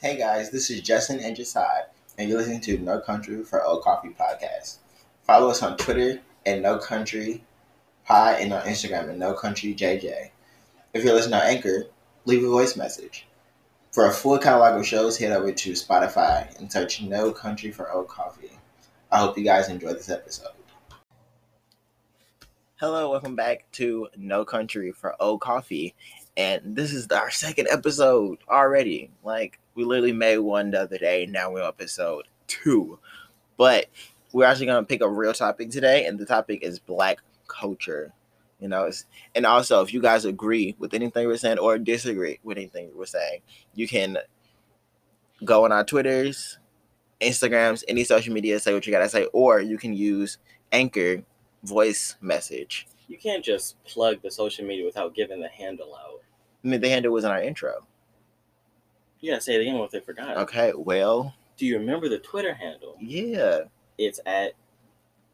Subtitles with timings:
[0.00, 1.86] Hey guys, this is Justin and Jasaad,
[2.16, 4.76] and you're listening to No Country for Old Coffee podcast.
[5.24, 7.42] Follow us on Twitter at No Country
[8.04, 10.30] Pod and on Instagram at No Country JJ.
[10.94, 11.86] If you're listening on Anchor,
[12.26, 13.26] leave a voice message.
[13.90, 17.90] For a full catalog of shows, head over to Spotify and search No Country for
[17.90, 18.52] Old Coffee.
[19.10, 20.52] I hope you guys enjoy this episode.
[22.76, 25.96] Hello, welcome back to No Country for Old Coffee.
[26.36, 29.10] And this is our second episode already.
[29.24, 32.98] Like, we literally made one the other day, now we're on episode two.
[33.56, 33.86] But
[34.32, 38.12] we're actually going to pick a real topic today, and the topic is black culture.
[38.60, 39.04] You know, it's,
[39.36, 43.06] and also if you guys agree with anything we're saying or disagree with anything we're
[43.06, 44.18] saying, you can
[45.44, 46.58] go on our Twitters,
[47.20, 50.38] Instagrams, any social media, say what you gotta say, or you can use
[50.72, 51.22] Anchor
[51.62, 52.88] voice message.
[53.06, 56.22] You can't just plug the social media without giving the handle out.
[56.64, 57.86] I mean, the handle was in our intro.
[59.20, 60.36] You gotta say it again if they forgot.
[60.38, 62.96] Okay, well, Do you remember the Twitter handle?
[63.00, 63.62] yeah,
[63.98, 64.52] It's at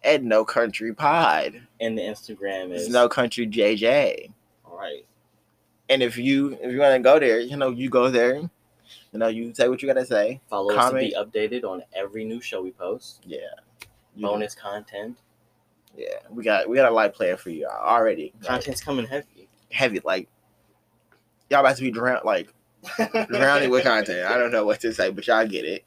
[0.02, 4.32] at No Country Pod, and the Instagram it's is No Country JJ.
[4.64, 5.04] All right.
[5.88, 8.36] And if you if you want to go there, you know, you go there.
[8.36, 10.40] You know, you say what you gotta say.
[10.48, 13.22] Follow us to be updated on every new show we post.
[13.26, 13.38] Yeah.
[14.16, 15.18] You- Bonus content.
[15.96, 18.32] Yeah, we got we got a light plan for you already.
[18.40, 19.48] Like, Content's coming heavy.
[19.70, 20.28] heavy, like
[21.50, 22.52] y'all about to be drowned, like
[23.28, 24.26] drowning with content.
[24.30, 25.84] I don't know what to say, but y'all get it.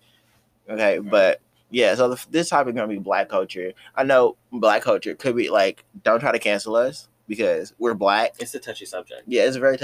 [0.70, 3.74] Okay, but yeah, so the, this topic gonna be black culture.
[3.96, 8.36] I know black culture could be like, don't try to cancel us because we're black.
[8.40, 9.24] It's a touchy subject.
[9.28, 9.78] Yeah, it's a very.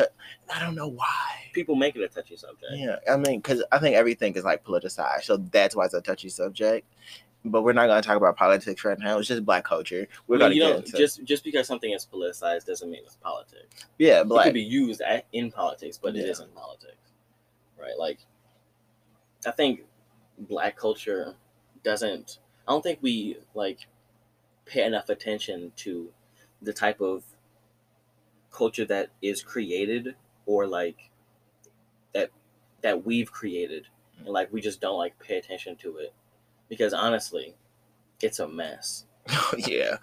[0.53, 1.05] I don't know why.
[1.53, 2.71] People make it a touchy subject.
[2.73, 6.01] Yeah, I mean, because I think everything is like politicized, so that's why it's a
[6.01, 6.85] touchy subject.
[7.45, 9.19] But we're not gonna talk about politics right now.
[9.19, 10.07] It's just black culture.
[10.27, 12.89] We're I mean, gonna you get know, into just just because something is politicized doesn't
[12.89, 13.85] mean it's politics.
[13.97, 14.45] yeah, It black.
[14.45, 16.31] could be used at, in politics, but it Yeah.
[16.31, 17.02] isn't politics,
[17.83, 17.97] right?
[17.97, 18.19] Like,
[19.45, 19.81] I think
[20.37, 21.35] black culture
[21.83, 22.39] doesn't.
[22.67, 23.87] I don't think we like
[24.65, 26.09] pay enough attention to
[26.61, 27.23] the type of
[28.51, 31.09] culture that is created or like
[32.13, 32.29] that
[32.81, 33.87] that we've created,
[34.19, 36.13] and like we just don't like pay attention to it
[36.69, 37.55] because honestly,
[38.21, 39.05] it's a mess.
[39.57, 39.97] yeah.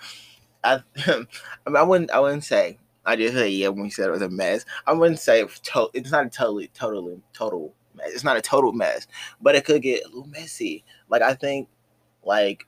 [0.62, 2.10] I, I, mean, I wouldn't.
[2.10, 2.78] I wouldn't say.
[3.04, 4.64] I just say yeah when you said it was a mess.
[4.86, 8.10] I wouldn't say it's, to, it's not a totally, totally, total mess.
[8.12, 9.06] It's not a total mess,
[9.40, 10.84] but it could get a little messy.
[11.08, 11.68] Like I think,
[12.24, 12.66] like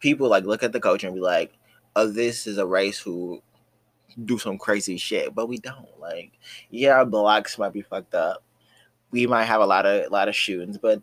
[0.00, 1.52] people like look at the culture and be like,
[1.96, 3.42] "Oh, this is a race who
[4.24, 5.88] do some crazy shit," but we don't.
[6.00, 6.32] Like,
[6.70, 8.42] yeah, our blocks might be fucked up.
[9.10, 11.02] We might have a lot of a lot of shootings, but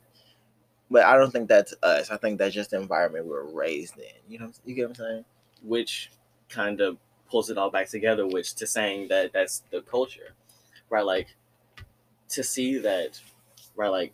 [0.92, 2.12] but I don't think that's us.
[2.12, 4.04] I think that's just the environment we were raised in.
[4.30, 5.26] You know, you get what I'm saying?
[5.62, 6.12] which
[6.50, 6.98] kind of
[7.32, 10.34] pulls it all back together, which to saying that that's the culture,
[10.90, 11.06] right?
[11.06, 11.28] Like
[12.30, 13.20] to see that,
[13.76, 13.90] right?
[13.90, 14.14] Like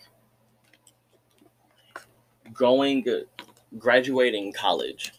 [2.53, 3.05] going,
[3.78, 5.13] graduating college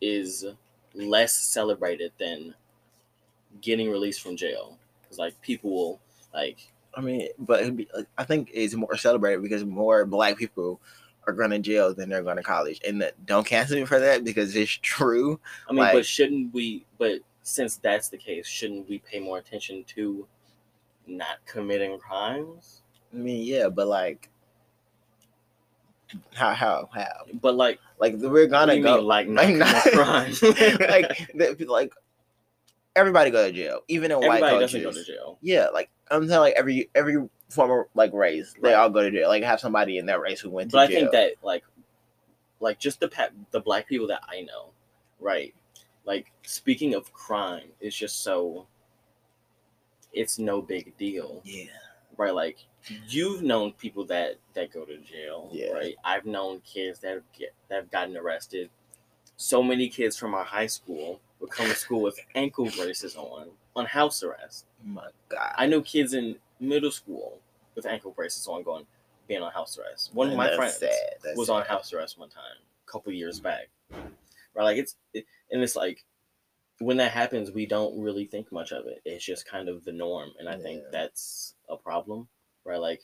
[0.00, 0.46] is
[0.94, 2.54] less celebrated than
[3.60, 4.78] getting released from jail.
[5.02, 6.00] Because like people will
[6.32, 6.58] like
[6.94, 10.80] I mean, but be, I think it's more celebrated because more black people
[11.28, 14.00] are going to jail than they're going to college, and that, don't cancel me for
[14.00, 15.38] that because it's true.
[15.68, 16.86] I mean, Like- but shouldn't we?
[16.96, 20.26] But since that's the case, shouldn't we pay more attention to
[21.06, 22.82] not committing crimes?
[23.12, 24.30] I mean, yeah, but like,
[26.34, 27.04] how how how
[27.42, 30.42] But like, like we're gonna go mean, like not like, not- crimes?
[30.80, 31.92] like like
[32.98, 34.82] everybody go to jail, even in white cultures.
[34.82, 35.38] go to jail.
[35.40, 39.28] Yeah, like I'm saying, like every every former like race, they all go to jail.
[39.28, 40.80] Like have somebody in that race who went to jail.
[40.86, 41.00] But I jail.
[41.00, 41.64] think that like,
[42.60, 44.70] like just the pa- the black people that I know,
[45.20, 45.54] right?
[46.04, 48.66] Like speaking of crime, it's just so.
[50.12, 51.66] It's no big deal, yeah,
[52.16, 52.34] right?
[52.34, 52.58] Like
[53.08, 55.72] you've known people that that go to jail, Yeah.
[55.72, 55.94] right?
[56.02, 58.70] I've known kids that have get that have gotten arrested.
[59.36, 63.48] So many kids from our high school would come to school with ankle braces on
[63.76, 64.66] on house arrest.
[64.84, 67.40] my God, I know kids in middle school
[67.74, 68.86] with ankle braces on going
[69.26, 70.10] being on house arrest.
[70.14, 71.36] One of my that's friends sad.
[71.36, 72.42] Was on house arrest one time,
[72.86, 73.68] a couple years back.
[73.90, 76.04] Right, like it's it, and it's like
[76.80, 79.00] when that happens, we don't really think much of it.
[79.04, 82.28] It's just kind of the norm, and I think that's a problem.
[82.64, 83.02] Right, like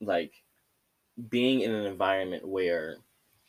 [0.00, 0.32] like
[1.28, 2.96] being in an environment where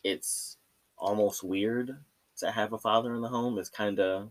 [0.04, 0.58] it's
[0.98, 1.98] almost weird
[2.42, 4.30] to have a father in the home is kind of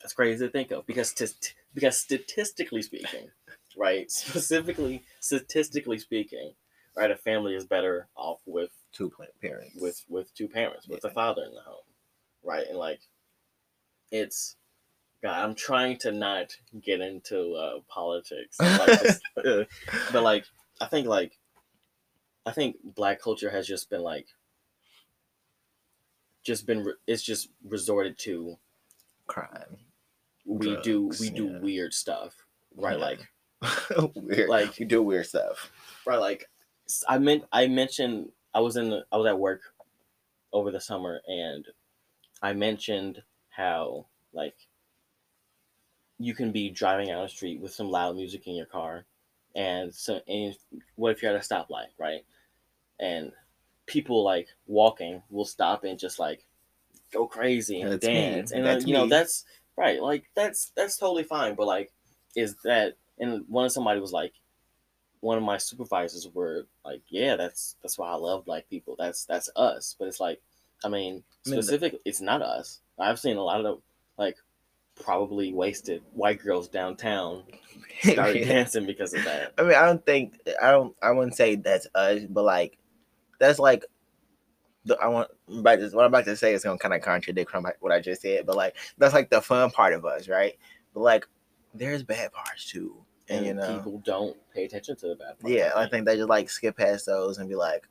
[0.00, 1.28] that's crazy to think of because to,
[1.74, 3.28] because statistically speaking,
[3.76, 6.52] right, specifically statistically speaking,
[6.96, 9.10] right, a family is better off with two
[9.42, 11.10] parents with with two parents with Yeah.
[11.10, 11.84] a father in the home,
[12.42, 13.00] right, and like
[14.10, 14.56] it's
[15.22, 19.00] God, I'm trying to not get into uh, politics, like
[20.12, 20.44] but like
[20.80, 21.38] I think like
[22.46, 24.26] I think black culture has just been like
[26.44, 28.56] just been re- it's just resorted to
[29.26, 29.76] Crime.
[30.44, 32.34] we do Drugs, we do weird stuff
[32.76, 33.04] right Yeah.
[33.04, 34.48] like weird.
[34.48, 35.70] like- you do weird stuff.
[36.06, 36.48] right like
[37.08, 39.62] I meant I mentioned I was in the, I was at work
[40.52, 41.66] over the summer and
[42.42, 44.54] I mentioned how like
[46.18, 49.06] you can be driving down the street with some loud music in your car
[49.56, 50.54] and so and
[50.96, 52.24] what if you're at a stoplight right
[53.00, 53.32] and
[53.86, 56.44] people like walking will stop and just like
[57.12, 58.14] go crazy and That's me.
[58.14, 59.10] dance and uh, That's then, you know me.
[59.10, 59.44] that's
[59.76, 61.92] right like that's that's totally fine but like
[62.36, 64.32] is that and one of somebody was like
[65.20, 69.24] one of my supervisors were like yeah that's that's why i love black people that's
[69.26, 70.40] that's us but it's like
[70.84, 73.80] i mean I mean, the- specifically it's not us i've seen a lot of
[74.18, 74.36] like
[75.02, 77.42] probably wasted white girls downtown
[78.02, 80.94] start dancing because of that I mean, I don't think I don't.
[81.02, 82.76] I wouldn't say that's us, but like
[83.38, 83.84] that's like
[84.84, 85.28] the I want.
[85.48, 88.22] But what I'm about to say is gonna kind of contradict from what I just
[88.22, 90.58] said, but like that's like the fun part of us, right?
[90.92, 91.26] But like
[91.74, 92.96] there's bad parts too,
[93.28, 96.06] and, and you know, people don't pay attention to the bad parts, yeah, I think.
[96.06, 97.88] they just like skip past those and be like,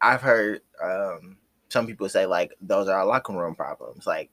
[0.00, 1.36] I've heard um
[1.68, 4.30] some people say like those are our locker room problems, like.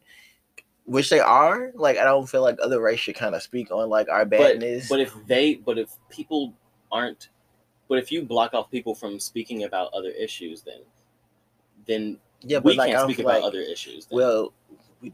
[0.86, 3.88] Which they are, like I don't feel like other race should kind of speak on
[3.88, 4.90] like our but, badness.
[4.90, 6.54] but if they but if people
[6.92, 7.30] aren't
[7.94, 10.80] but if you block off people from speaking about other issues then
[11.86, 14.18] then yeah, but we like can't speak feel about other issues then.
[14.18, 14.52] Well,
[15.00, 15.14] we,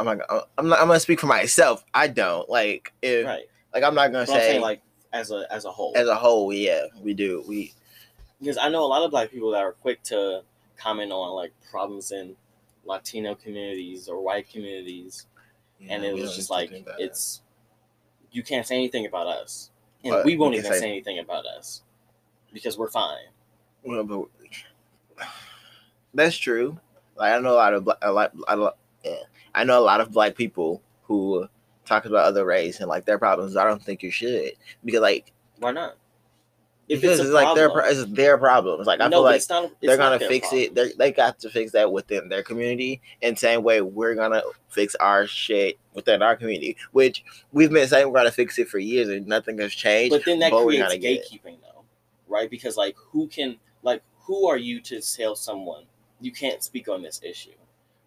[0.00, 0.18] I'm not.
[0.58, 0.80] I'm not.
[0.80, 1.84] I'm gonna speak for myself.
[1.94, 4.82] I don't like if right like I'm not gonna but say saying like
[5.12, 6.52] as a as a whole as a whole.
[6.52, 7.44] Yeah, we do.
[7.46, 7.72] We
[8.40, 10.42] because i know a lot of black people that are quick to
[10.76, 12.36] comment on like problems in
[12.84, 15.26] latino communities or white communities
[15.88, 17.42] and it was just like it's
[18.30, 19.70] you can't say anything about us
[20.04, 21.82] and But we won't even say- say anything about us
[22.52, 23.26] because we're fine.
[23.82, 24.26] Well, but
[26.14, 26.78] that's true.
[27.16, 29.22] Like I know a lot of black, a lot, a lot, yeah.
[29.54, 31.48] I know a lot of black people who
[31.84, 33.56] talk about other race and like their problems.
[33.56, 34.52] I don't think you should
[34.84, 35.96] because like why not
[36.88, 38.86] if because it's, it's, like their problem- it's their problems.
[38.86, 40.74] Like I no, feel like not, they're gonna fix it.
[40.74, 40.92] problem.
[40.98, 44.94] They they got to fix that within their community, and same way we're gonna fix
[44.96, 46.76] our shit within our community.
[46.92, 50.12] Which we've been saying we're gonna fix it for years, and nothing has changed.
[50.14, 51.84] But then that but creates gatekeeping, though,
[52.26, 52.48] right?
[52.48, 55.84] Because like, who can like who are you to tell someone
[56.20, 57.56] you can't speak on this issue,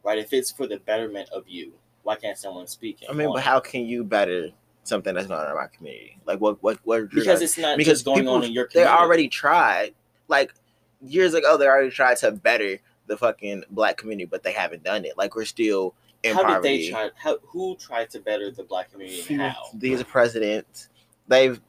[0.04, 0.18] right?
[0.18, 1.74] If it's for the betterment of you,
[2.04, 3.04] why can't someone speak?
[3.08, 3.44] I mean, but it?
[3.44, 4.50] how can you better
[4.84, 6.18] something that's going on in our community?
[6.26, 7.10] Like what what what?
[7.10, 8.92] Because gonna- it's not because just going on in your community.
[8.94, 9.94] they already tried.
[10.28, 10.54] Like
[11.02, 15.04] years ago, they already tried to better the fucking black community, but they haven't done
[15.06, 15.18] it.
[15.18, 15.94] Like we're still
[16.24, 16.78] in How poverty.
[16.78, 17.10] did they try?
[17.16, 19.24] How who tried to better the black community?
[19.34, 19.64] and How?
[19.74, 20.88] these presidents
[21.28, 21.60] they've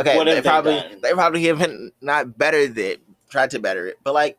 [0.00, 1.00] okay they they probably done?
[1.02, 3.00] they probably haven't not bettered it
[3.30, 4.36] tried to better it but like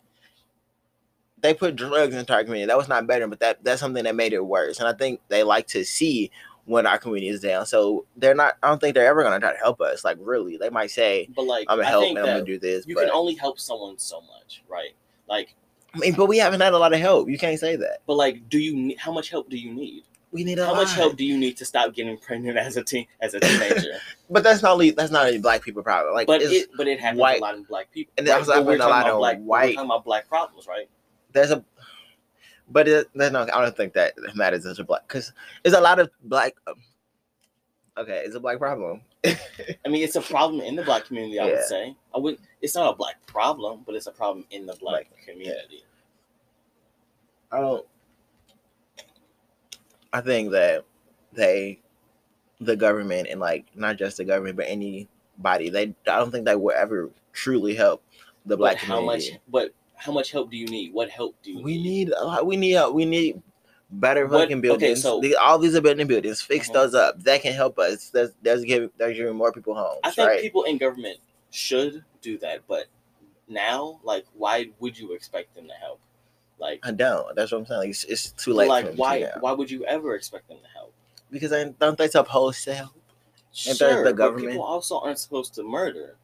[1.42, 4.16] they put drugs into our community that was not better but that that's something that
[4.16, 6.30] made it worse and i think they like to see
[6.65, 9.39] when our community is down so they're not i don't think they're ever going to
[9.39, 12.17] try to help us like really they might say But like, i'm gonna help and
[12.19, 14.91] i'm gonna do this you but can only help someone so much, right?
[15.27, 15.56] Like,
[15.94, 18.15] i mean but we haven't had a lot of help you can't say that but
[18.15, 18.95] like, do you?
[18.97, 20.03] How much help do you need?
[20.31, 20.83] we need a How lot.
[20.83, 23.94] much help do you need to stop getting pregnant as a teen as a teenager?
[24.29, 26.87] but that's not only that's not a black people problem like but it's, it but
[26.90, 28.11] it happens white- a lot in black people.
[28.18, 28.35] and right?
[28.37, 30.90] that's But we're a lot of black, We're talking about black problems, right?
[31.31, 31.63] there's a
[32.69, 35.31] but it, no i don't think that matters as a black because
[35.64, 36.76] there's a lot of black um,
[37.98, 41.40] okay it's a black problem I mean, it's a problem in the black community.
[41.40, 41.95] I would say.
[42.14, 42.38] I would.
[42.62, 45.84] It's not a black problem, but it's a problem in the black community.
[47.52, 47.86] i don't
[50.14, 50.86] i think that
[51.34, 51.80] they
[52.60, 56.56] the government and like not just the government but anybody they i don't think they
[56.56, 58.04] will ever truly help
[58.45, 59.26] the black But how much?
[59.26, 59.74] community But
[60.06, 60.94] how much help do you need?
[60.94, 61.83] What help do you we need?
[61.83, 63.42] need a lot we need uh, we need
[63.90, 66.74] better What- fucking okay, buildings so- The- all these abandoned buildings fix Mhm.
[66.74, 70.12] those up that can help us That's that's giving there's giving more people homes I
[70.12, 71.18] think right people in government
[71.52, 72.85] should do that, but
[73.47, 76.00] now, like, why would you expect them to help?
[76.59, 77.35] Like, I don't.
[77.35, 77.80] That's what I'm saying.
[77.80, 78.68] Like, it's, it's too late.
[78.68, 79.30] like why?
[79.40, 80.94] Why would you ever expect them to help?
[81.31, 82.94] Because I don't they supposed to help.
[83.68, 84.50] And Sure, the but government.
[84.50, 86.18] people also aren't supposed to murder,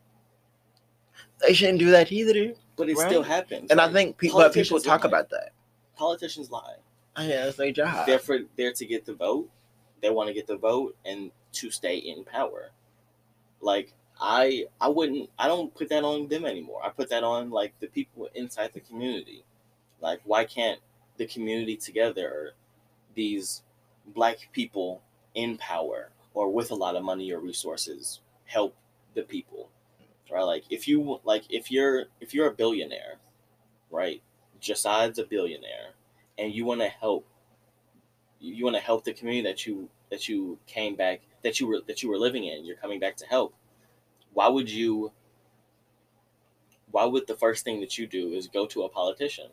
[1.41, 2.53] They shouldn't do that either.
[2.75, 3.07] But it Right.
[3.07, 3.71] still happens.
[3.71, 5.07] And I think people, but people talk lie.
[5.09, 5.51] about that.
[5.95, 6.75] politicians lie.
[7.17, 8.05] Oh, yeah, that's their job.
[8.07, 9.49] They're for they're to get the vote.
[10.01, 12.71] They want to get the vote and to stay in power.
[13.59, 16.81] Like I I wouldn't I don't put that on them anymore.
[16.83, 19.43] I put that on like the people inside the community.
[19.99, 20.79] Like why can't
[21.17, 22.53] the community together
[23.13, 23.61] these
[24.07, 25.01] black people
[25.35, 28.75] in power or with a lot of money or resources help
[29.13, 29.69] the people
[30.31, 30.43] right?
[30.43, 33.19] Like if you like if you're if you're a billionaire
[33.89, 34.21] right
[34.59, 35.95] Josiah's a billionaire
[36.37, 37.27] and you want to help
[38.39, 41.81] you want to help the community that you that you came back that you were
[41.87, 43.53] that you were living in you're coming back to help
[44.33, 45.11] why would you
[46.91, 49.47] why would the first thing that you do is go to a politician?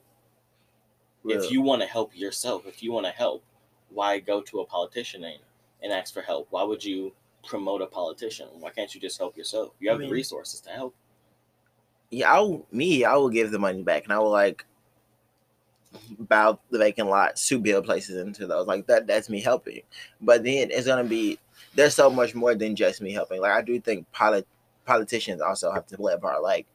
[1.25, 3.45] If you want to help yourself if you want to help
[3.91, 5.41] why go to a politician and,
[5.83, 6.49] and ask for help?
[6.51, 7.13] Why would you
[7.49, 10.71] promote a politician why can't you just help yourself you I have the resources to
[10.71, 10.95] help
[12.11, 14.65] yeah, I'll me, I will give the money back, and I will like
[16.19, 18.67] buy the vacant lots to build places into those.
[18.67, 19.83] Like that, that's me helping.
[20.21, 21.39] But then it's gonna be
[21.75, 23.41] there's so much more than just me helping.
[23.41, 24.47] Like I do think polit-
[24.87, 26.43] politicians also have to play a part.
[26.43, 26.67] Like,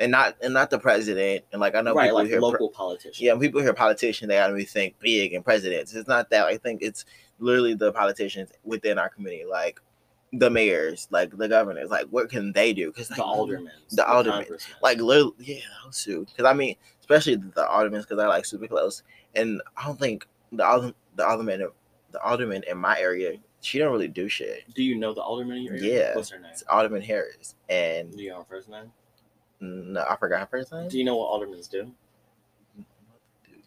[0.00, 1.44] and not and not the president.
[1.52, 3.74] And like I know right people like hear pre- local politicians yeah, when people hear
[3.74, 5.94] politician, they gotta think big and presidents.
[5.94, 6.46] It's not that.
[6.46, 7.04] I think it's
[7.38, 9.80] literally the politicians within our community, like
[10.32, 11.90] the mayors, like the governors.
[11.90, 12.86] Like, what can they do?
[12.90, 14.46] Because the aldermen the aldermen,
[14.82, 16.24] like literally, yeah, oh, those two.
[16.26, 19.02] Because I mean, especially the aldermen, because they're like super close.
[19.34, 21.66] And I don't think the alder, the alderman,
[22.12, 24.64] the alderman in my area, she don't really do shit.
[24.74, 26.16] do you know the alderman in your area Yeah.
[26.16, 28.90] what's her name It's Alderman Harris, and do you know her first name
[29.60, 30.88] no, I forgot her first name.
[30.88, 31.88] do you know what aldermans do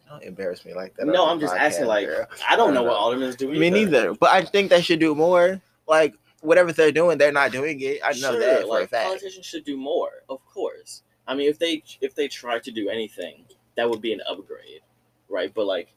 [0.10, 1.07] don't embarrass me like that.
[1.07, 2.27] no i'm just asking like girl.
[2.48, 3.25] i don't I know don't what know.
[3.25, 4.13] aldermans do Me neither.
[4.13, 5.62] But I think they should do more.
[5.88, 6.15] Like
[6.46, 8.00] whatever they're doing, they're not doing it.
[8.04, 9.08] I know Sure, that for a like fact.
[9.08, 12.90] politicians should do more of course i mean if they if they try to do
[12.90, 14.82] anything that would be an upgrade
[15.30, 15.90] right but like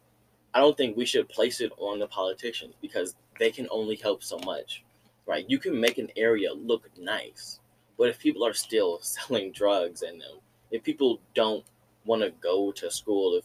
[0.55, 4.23] i don't think we should place it on the politicians because they can only help
[4.23, 4.83] so much
[5.27, 7.61] right you can make an area look nice
[7.99, 10.39] but if people are still selling drugs and um,
[10.71, 11.65] if people don't
[12.05, 13.45] want to go to school if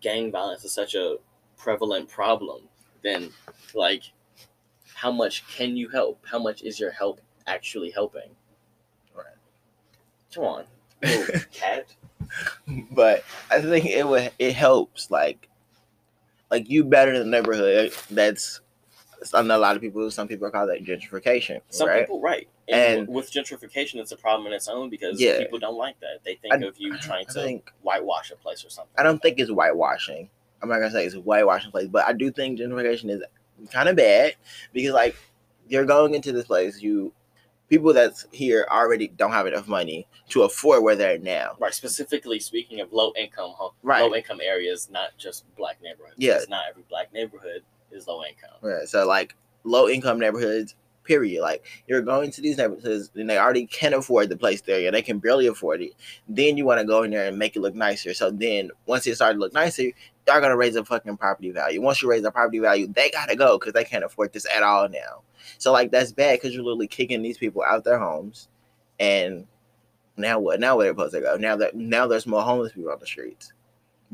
[0.00, 1.16] gang violence is such a
[1.56, 2.62] prevalent problem
[3.02, 3.30] then
[3.74, 4.02] like
[5.04, 8.30] how much can you help how much is your help actually helping
[9.14, 9.26] Right.
[10.34, 10.64] come on
[11.04, 11.84] oh, cat
[12.90, 15.48] but I think it would it helps like
[16.50, 17.92] like you better the neighborhood.
[18.10, 18.60] That's
[19.34, 20.10] I know a lot of people.
[20.10, 22.00] Some people call that gentrification, some right?
[22.00, 25.38] people right and, And- with gentrification it's a problem in its own because Yeah.
[25.38, 28.36] people don't like that they think I- of you trying I to think whitewash a
[28.36, 30.30] place or something I don't think it's whitewashing.
[30.62, 33.22] I'm not gonna say it's whitewashing place, but I do think gentrification is
[33.72, 34.34] kind of bad
[34.72, 35.16] because like
[35.68, 37.12] you're going into this place, you
[37.68, 41.56] people that's here already don't have enough money to afford where they're now.
[41.58, 44.02] right specifically speaking of low income Right.
[44.02, 46.34] low income areas not just black neighborhoods Yeah.
[46.34, 48.86] because not every black neighborhood is low income Right.
[48.88, 49.34] So like
[49.64, 51.42] low income neighborhoods, period.
[51.42, 54.94] Like you're going to these neighborhoods and they already can't afford the place there, and
[54.94, 55.92] they can barely afford it.
[56.28, 58.14] Then you want to go in there and make it look nicer.
[58.14, 59.84] So then once it started to look nicer,
[60.26, 61.80] y'all gonna raise the fucking property value.
[61.80, 64.62] Once you raise the property value, they gotta go because they can't afford this at
[64.62, 65.22] all now.
[65.58, 68.48] So like that's bad because you're literally kicking these people out their homes,
[68.98, 69.46] and
[70.16, 70.60] now what?
[70.60, 71.36] Now where they're supposed to go?
[71.36, 73.53] Now that now there's more homeless people on the streets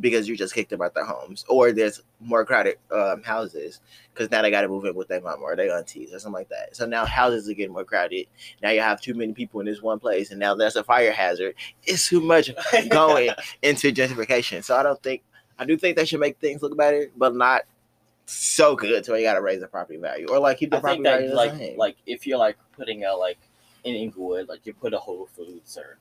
[0.00, 3.80] because you just kicked them out their homes, or there's more crowded um, houses
[4.12, 6.40] because now they got to move in with their mom or their aunties or something
[6.40, 6.74] like that.
[6.74, 8.26] So now houses are getting more crowded.
[8.62, 11.12] Now you have too many people in this one place, and now there's a fire
[11.12, 11.54] hazard.
[11.84, 12.50] It's too much
[12.88, 13.30] going
[13.62, 14.64] into gentrification.
[14.64, 15.22] So I don't think
[15.58, 17.62] I do think they should make things look better, but not
[18.26, 20.80] so good so you got to raise the property value or like keep the I
[20.80, 21.76] property think that value the like same.
[21.76, 23.38] like if you're like putting a like
[23.84, 25.98] in Englewood, like you put a Whole Foods or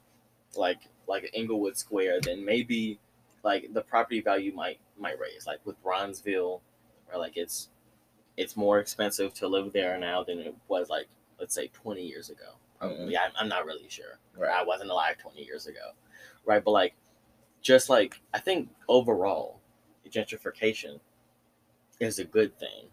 [0.56, 3.00] like like Englewood Square, then maybe
[3.44, 5.48] like the property value might might raise.
[5.48, 6.62] Like with Bronzeville,
[7.08, 7.70] where like it's
[8.38, 11.08] it's more expensive to live there now than it was like
[11.40, 12.56] let's say 20 years ago.
[12.80, 13.16] Probably, mm-hmm.
[13.16, 14.20] I'm, I'm not really sure.
[14.38, 14.52] Right.
[14.52, 15.92] I wasn't alive 20 years ago,
[16.46, 16.64] right?
[16.64, 16.94] But like,
[17.62, 19.60] just like I think overall,
[20.10, 21.00] gentrification
[22.00, 22.88] is a good thing.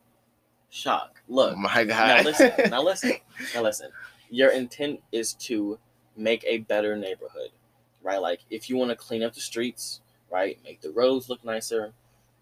[0.70, 1.22] Shock.
[1.28, 2.52] Look, oh my now listen.
[2.70, 3.12] Now listen.
[3.54, 3.90] Now listen.
[4.28, 5.78] Your intent is to
[6.16, 7.50] make a better neighborhood,
[8.02, 8.20] right?
[8.20, 10.00] Like if you want to clean up the streets,
[10.30, 10.58] right?
[10.64, 11.92] Make the roads look nicer,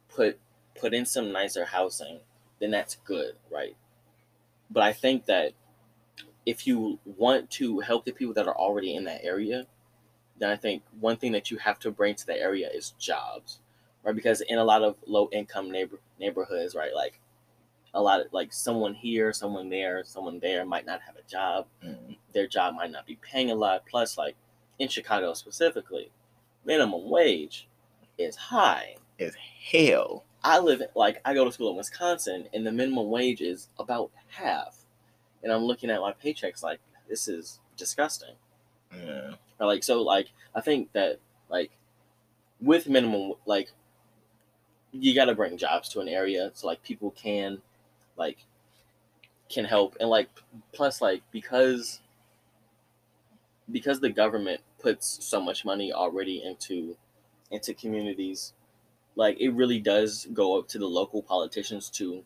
[0.09, 0.39] put
[0.79, 2.21] put in some nicer housing,
[2.61, 3.77] then that's good, right?
[4.71, 5.53] But I think that
[6.47, 9.67] if you want to help the people that are already in that area,
[10.39, 13.61] then I think one thing that you have to bring to the area is jobs,
[14.03, 14.15] right?
[14.15, 17.21] Because in a lot of low income neighbor neighborhoods, right, like
[17.95, 21.67] a lot of like someone here, someone there, someone there might not have a job.
[21.85, 22.17] Mm.
[22.33, 23.87] Their job might not be paying a lot.
[23.89, 24.35] Plus, like
[24.79, 26.11] in Chicago specifically,
[26.65, 27.69] minimum wage
[28.19, 28.97] is high.
[29.19, 29.37] It's
[29.73, 30.25] hell.
[30.43, 34.11] I live like I go to school in Wisconsin, and the minimum wage is about
[34.29, 34.77] half.
[35.43, 38.35] And I'm looking at my paychecks like this is disgusting.
[38.95, 39.35] Yeah.
[39.59, 41.19] Or like so like I think that
[41.49, 41.71] like
[42.61, 43.71] with minimum like
[44.93, 47.59] you got to bring jobs to an area so like people can
[48.17, 48.39] like
[49.49, 50.29] can help and like
[50.73, 52.01] plus like because
[53.71, 56.97] because the government puts so much money already into
[57.55, 58.53] into communities
[59.17, 62.23] like it really does go up to the local politicians to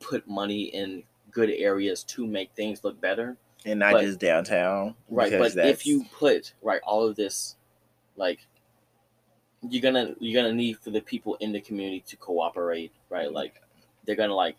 [0.00, 4.94] put money in good areas to make things look better and not But- just downtown.
[5.10, 7.56] right but if you put right all of this
[8.16, 8.46] like
[9.68, 13.60] you're gonna you're gonna need for the people in the community to cooperate right like
[14.06, 14.56] they're gonna like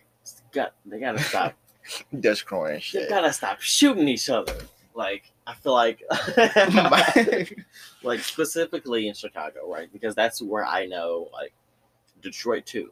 [0.51, 1.53] got they gotta stop
[2.19, 3.09] destroying they shit.
[3.09, 4.53] gotta stop shooting each other
[4.93, 6.03] like i feel like
[8.03, 11.53] like specifically in chicago right because that's where i know like
[12.21, 12.91] detroit too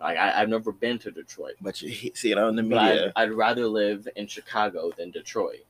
[0.00, 2.94] like I, i've never been to detroit but you see it on the but I'd,
[2.94, 3.12] media.
[3.16, 5.64] I'd rather live in Chicago than Detroit.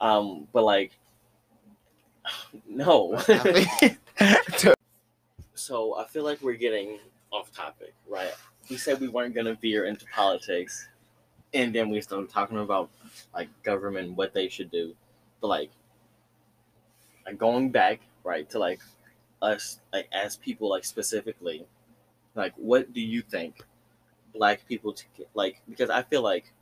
[0.00, 0.92] Um, but like,
[2.68, 3.18] no.
[5.54, 6.98] so I feel like we're getting
[7.32, 8.32] off topic, right?
[8.70, 10.88] We said we weren't gonna veer into politics,
[11.54, 12.90] and then we started talking about
[13.34, 14.94] like government, what they should do.
[15.40, 15.70] But like,
[17.24, 18.80] like going back, right, to like
[19.42, 21.66] us, like as people, like specifically,
[22.34, 23.62] like what do you think
[24.34, 26.52] black people to like because I feel like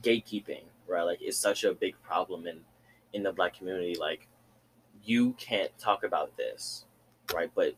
[0.00, 2.60] gatekeeping, right, like is such a big problem in
[3.12, 3.96] in the black community.
[3.98, 4.28] Like
[5.04, 6.84] you can't talk about this,
[7.34, 7.50] right?
[7.54, 7.74] But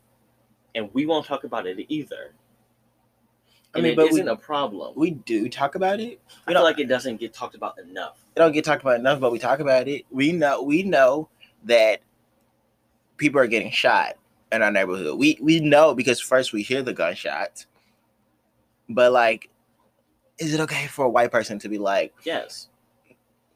[0.75, 2.33] and we won't talk about it either.
[3.75, 4.93] I mean, it but we- isn't a problem.
[4.95, 6.19] we do talk about it.
[6.47, 8.17] We I feel like it doesn't get talked about enough.
[8.35, 10.05] it don't get talked about enough, but we talk about it.
[10.09, 11.29] We know we know
[11.65, 12.01] that
[13.17, 14.15] people are getting shot
[14.51, 15.17] in our neighborhood.
[15.19, 17.67] We we know because first we hear the gunshots,
[18.87, 19.49] but like,
[20.39, 22.69] is it okay for a white person to be like, Yes.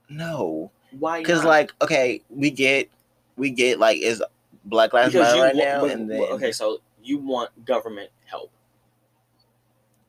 [0.09, 0.71] no?
[0.91, 1.19] Why?
[1.21, 2.89] Because like, okay, we get
[3.35, 4.21] we get like is
[4.65, 8.51] Black Lives Matter right now, but- and then okay, so you want government help.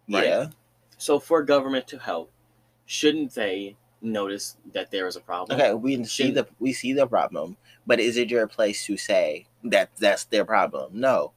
[0.08, 0.24] Right?
[0.26, 0.46] yeah,
[0.98, 2.30] So for government to help,
[2.86, 5.58] shouldn't they notice that there is a problem?
[5.60, 9.46] okay, we see the we see the problem, but is it your place to say
[9.64, 10.90] that that's their problem?
[11.00, 11.32] No,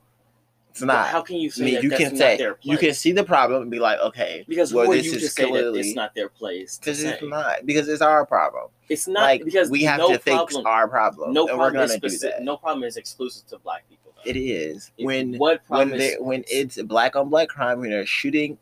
[0.72, 1.08] it's But not.
[1.08, 2.94] How can you I say mean, that you that's can not say their you can
[2.94, 5.50] see the problem and be like, okay, because well, this you is to say that
[5.50, 6.78] clearly- it's not their place?
[6.78, 8.68] because it's not because it's our problem.
[8.90, 11.84] It's not like because we have no to fix our problem, no and we're problem
[11.84, 12.44] is gonna do speci- that.
[12.44, 13.97] No problem is exclusive to black people.
[14.26, 18.58] It is when what when they when it's black on black crime when they're shooting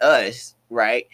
[0.00, 1.06] us, right?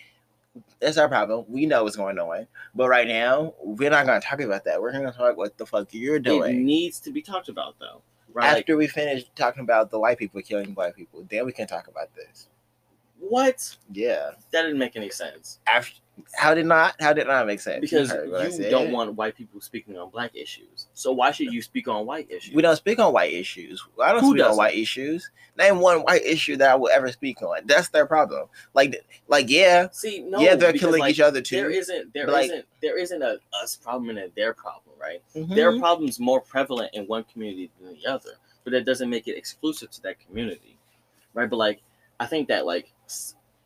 [0.80, 1.44] That's our problem.
[1.48, 4.80] We know what's going on, but right now we're not gonna talk about that.
[4.80, 6.56] We're gonna talk what the fuck you're doing.
[6.56, 8.58] it needs to be talked about though, right?
[8.58, 11.88] After we finish talking about the white people killing black people, then we can talk
[11.88, 12.48] about this.
[13.20, 13.76] What?
[13.92, 14.30] Yeah.
[14.50, 15.94] That didn't make any sense After
[16.34, 17.80] how did not how did not make sense?
[17.80, 20.86] because I you don't want white people speaking on black issues.
[20.92, 22.54] So why should you speak on white issues?
[22.54, 23.82] We don't speak on white issues.
[24.02, 24.58] I don't Who speak on doesn't?
[24.58, 25.30] white issues.
[25.56, 27.60] Name one white issue that I will ever speak on.
[27.64, 28.48] That's their problem.
[28.74, 31.56] Like, like yeah, See, no, yeah, they're killing like, each other too.
[31.56, 35.22] There isn't, there but, like- there isn't a us problem and a their problem, right?
[35.34, 35.54] Mhm.
[35.54, 38.32] Their problem's more prevalent in one community than the other,
[38.64, 40.76] but that doesn't make it exclusive to that community,
[41.32, 41.48] right?
[41.48, 41.80] But like,
[42.18, 42.92] I think that like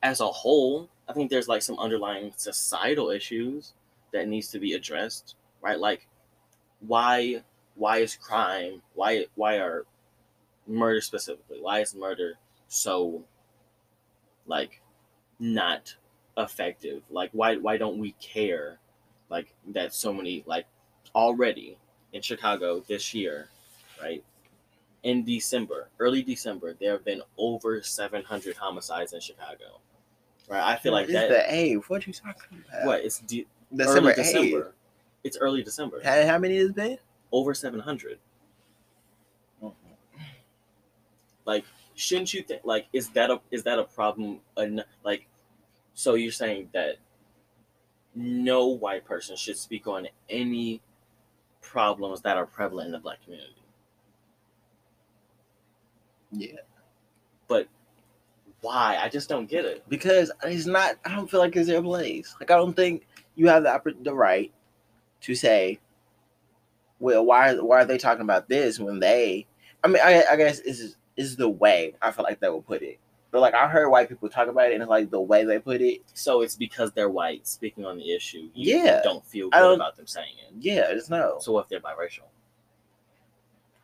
[0.02, 3.72] as a whole, I think there's like some underlying societal issues
[4.12, 5.78] that needs to be addressed, right?
[5.78, 6.06] Like,
[6.80, 7.42] why
[7.74, 8.82] why is crime?
[8.94, 9.86] Why why are
[10.66, 11.58] murder specifically?
[11.60, 12.34] Why is murder
[12.68, 13.24] so
[14.46, 14.80] like
[15.38, 15.94] not
[16.36, 17.02] effective?
[17.10, 18.78] Like, why why don't we care?
[19.30, 20.66] Like that so many like
[21.14, 21.78] already
[22.12, 23.48] in Chicago this year,
[24.00, 24.22] right?
[25.04, 29.80] In December, early December, there have been over 700 homicides in Chicago.
[30.48, 30.62] Right?
[30.62, 31.28] I feel like that.
[31.28, 31.88] the eighth.
[31.88, 32.86] What are you talking about?
[32.86, 33.04] what?
[33.04, 34.14] It's de- December early.
[34.14, 34.74] December.
[35.22, 36.00] It's early December.
[36.02, 36.98] How, how many has been?
[37.32, 38.18] Over 700.
[39.62, 40.22] Mm-hmm.
[41.44, 41.64] Like,
[41.94, 42.62] shouldn't you think?
[42.64, 44.40] Like, is that a is that a problem?
[44.58, 45.26] En- like,
[45.94, 46.96] so you're saying that
[48.14, 50.80] no white person should speak on any
[51.60, 53.54] problems that are prevalent in the black community.
[56.34, 56.56] Yeah,
[57.48, 57.68] But
[58.60, 58.98] Why?
[59.00, 59.84] I just don't get it.
[59.88, 60.96] because it's not.
[61.04, 62.34] I don't feel like it's their place.
[62.40, 64.52] Like I don't think you have the the right
[65.22, 65.80] to say,
[66.98, 69.46] well, why why are they talking about this when they?
[69.82, 72.82] I mean, I, I guess is is the way I feel like they will put
[72.82, 72.98] it.
[73.30, 75.58] But like I heard white people talk about it, and it's like the way they
[75.58, 76.00] put it.
[76.14, 78.48] So it's because they're white speaking on the issue.
[78.54, 79.00] You Yeah.
[79.04, 80.54] don't feel good don't- about them saying it.
[80.58, 81.38] Yeah, it's no.
[81.40, 82.22] So what if they're biracial?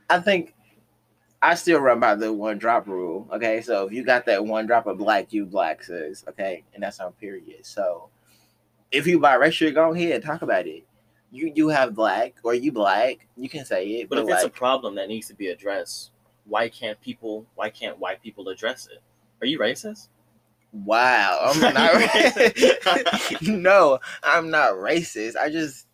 [0.08, 0.54] I think
[1.42, 3.26] I still run by the one drop rule.
[3.32, 6.24] Okay, so if you got that one drop of black, you black sis.
[6.28, 7.64] Okay, and that's on period.
[7.64, 8.10] So
[8.90, 10.84] if you buy biracial, go ahead talk about it.
[11.32, 14.08] You you have black or you black, you can say it.
[14.08, 16.10] But But, if it's a problem that needs to be addressed,
[16.44, 17.46] why can't people?
[17.54, 19.00] Why can't white people address it?
[19.40, 20.08] Are you racist?
[20.72, 23.42] Wow, I'm not.
[23.42, 25.36] no, I'm not racist.
[25.36, 25.86] I just,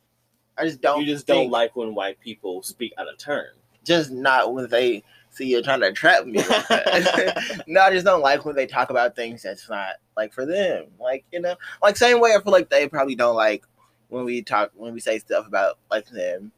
[0.59, 1.00] I just don't.
[1.00, 3.46] you just don't like when white people speak out of turn.
[3.85, 5.04] just not when they
[5.37, 6.38] see you're trying to trap me.
[6.38, 6.66] Like
[7.66, 10.87] no, I just don't like when they talk about things that's not like for them.
[10.99, 13.64] Like you know, like same way I feel like they probably don't like
[14.09, 16.53] when we talk when we say stuff about like them.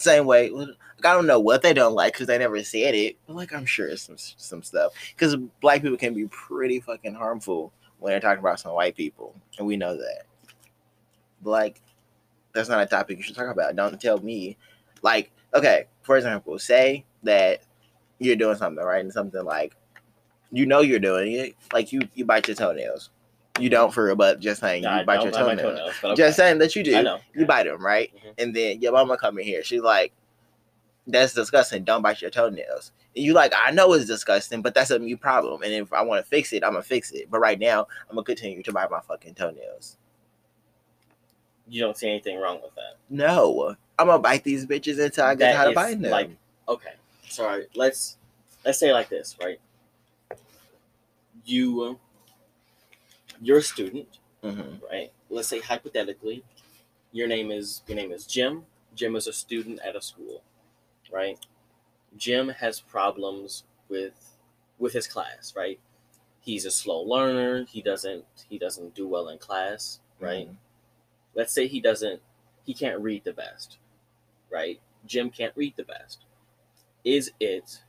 [0.00, 0.68] Same way, like,
[1.04, 3.16] I don't know what they don't like because they never said it.
[3.26, 7.14] But like I'm sure it's some some stuff because black people can be pretty fucking
[7.14, 10.22] harmful when they're talking about some white people, and we know that.
[11.42, 11.82] But like,
[12.52, 13.74] that's not a topic you should talk about.
[13.74, 14.56] Don't tell me,
[15.02, 17.62] like, okay, for example, say that
[18.18, 19.74] you're doing something right, and something like,
[20.50, 23.10] you know you're doing it, like you you bite your toenails.
[23.60, 25.60] You don't for real, but just saying Nah, you bite your toenails.
[25.60, 26.96] toenails, but Just saying that you do.
[26.96, 27.18] I know.
[27.34, 28.12] You bite them, right?
[28.14, 28.34] Mhm.
[28.38, 29.64] And then your mama come in here.
[29.64, 30.12] She's like,
[31.06, 31.82] "That's disgusting.
[31.84, 35.16] Don't bite your toenails." And you like, I know it's disgusting, but that's a new
[35.16, 35.62] problem.
[35.62, 37.28] And if I want to fix it, I'm gonna fix it.
[37.30, 39.96] But right now, I'm gonna continue to bite my fucking toenails.
[41.66, 42.96] You don't see anything wrong with that.
[43.10, 46.12] No, I'm gonna bite these bitches until I get tired of biting them.
[46.12, 46.30] Like,
[46.68, 46.92] okay,
[47.28, 47.66] sorry.
[47.74, 48.16] Let's
[48.64, 49.60] let's say like this, right?
[51.44, 51.98] You,
[53.40, 54.82] you're a student, Mhm.
[54.90, 55.12] right?
[55.30, 56.44] Let's say hypothetically,
[57.12, 58.66] your name is your name is Jim.
[58.94, 60.42] Jim is a student at a school,
[61.12, 61.38] right?
[62.16, 64.36] Jim has problems with
[64.78, 65.80] with his class, right?
[66.40, 67.64] He's a slow learner.
[67.64, 70.48] He doesn't he doesn't do well in class, right?
[70.48, 70.56] Mhm.
[71.34, 72.20] let's say he doesn't
[72.64, 73.78] he can't read the best
[74.50, 76.24] right jim can't read the best
[77.04, 77.82] is it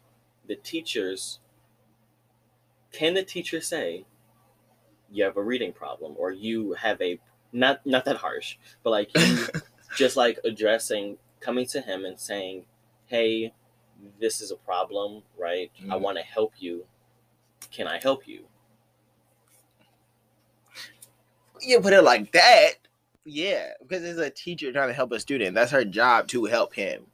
[0.48, 1.40] the teachers
[2.92, 4.06] can the teacher say
[5.12, 7.20] you have a reading problem or you have a
[7.52, 9.12] not not that harsh but like
[9.96, 12.64] just like addressing coming to him and saying
[13.08, 13.52] hey
[14.20, 16.02] this is a problem right i Mhm.
[16.02, 16.86] want to help you
[17.72, 18.46] can i help you
[21.62, 22.76] You put it like that,
[23.26, 25.56] yeah, because it's a teacher trying to help a student.
[25.56, 27.06] That's her job to help him,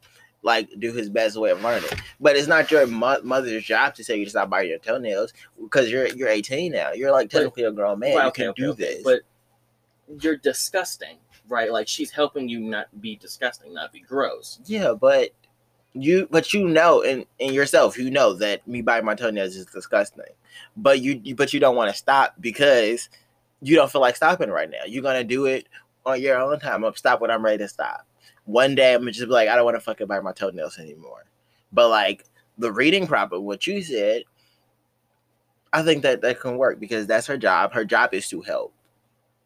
[0.46, 1.90] like do his best way of learning.
[2.20, 5.34] But it's not your mo- mother's job to say you to stop biting your toenails
[5.60, 6.92] because you're you're 18 now.
[6.92, 8.14] You're like technically a grown man.
[8.14, 9.02] Right, you okay, can okay, do okay, this.
[9.02, 9.20] But
[10.22, 11.16] you're disgusting,
[11.48, 11.70] right?
[11.70, 14.60] Like she's helping you not be disgusting, not be gross.
[14.64, 15.30] yeah, but
[15.92, 19.66] you but you know in, in yourself you know that me biting my toenails is
[19.66, 20.24] disgusting.
[20.76, 23.10] But you, you but you don't want to stop because
[23.62, 24.84] you don't feel like stopping right now.
[24.86, 25.66] You're gonna do it
[26.04, 26.84] on your own time.
[26.84, 28.06] I'm stop when I'm ready to stop.
[28.46, 30.78] One day I'm gonna just be like, I don't want to fucking bite my toenails
[30.78, 31.24] anymore.
[31.72, 32.24] But like
[32.58, 34.22] the reading problem, what you said,
[35.72, 37.72] I think that that can work because that's her job.
[37.72, 38.72] Her job is to help,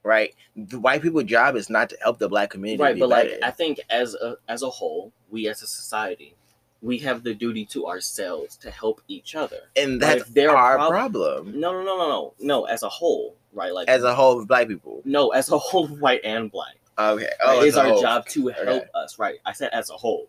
[0.04, 0.34] right?
[0.54, 2.82] The white people's job is not to help the black community.
[2.82, 3.32] right, be but like.
[3.42, 6.34] I think as a as a whole, we as a society,
[6.82, 9.60] we have the duty to ourselves to help each other.
[9.76, 12.64] and like, that's their our prob- problem No, no, no, no, no, no.
[12.64, 13.72] As a whole, right?
[13.72, 15.00] Like as a whole of black people.
[15.04, 16.76] no, as a whole, of white and black.
[17.08, 18.00] Okay, oh, it is our whole.
[18.02, 18.88] job to help Okay.
[18.94, 19.18] us.
[19.18, 19.38] Right?
[19.44, 20.28] I said as a whole.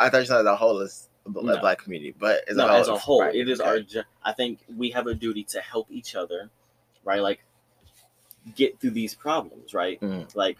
[0.00, 1.58] I thought you said the whole is the No.
[1.60, 3.68] black community, but as no, a whole, as a whole, right, it is okay.
[3.70, 3.80] our.
[3.80, 6.50] jo- I think we have a duty to help each other,
[7.04, 7.20] right?
[7.20, 7.44] Like
[8.56, 10.00] get through these problems, right?
[10.00, 10.34] Mhm.
[10.34, 10.58] Like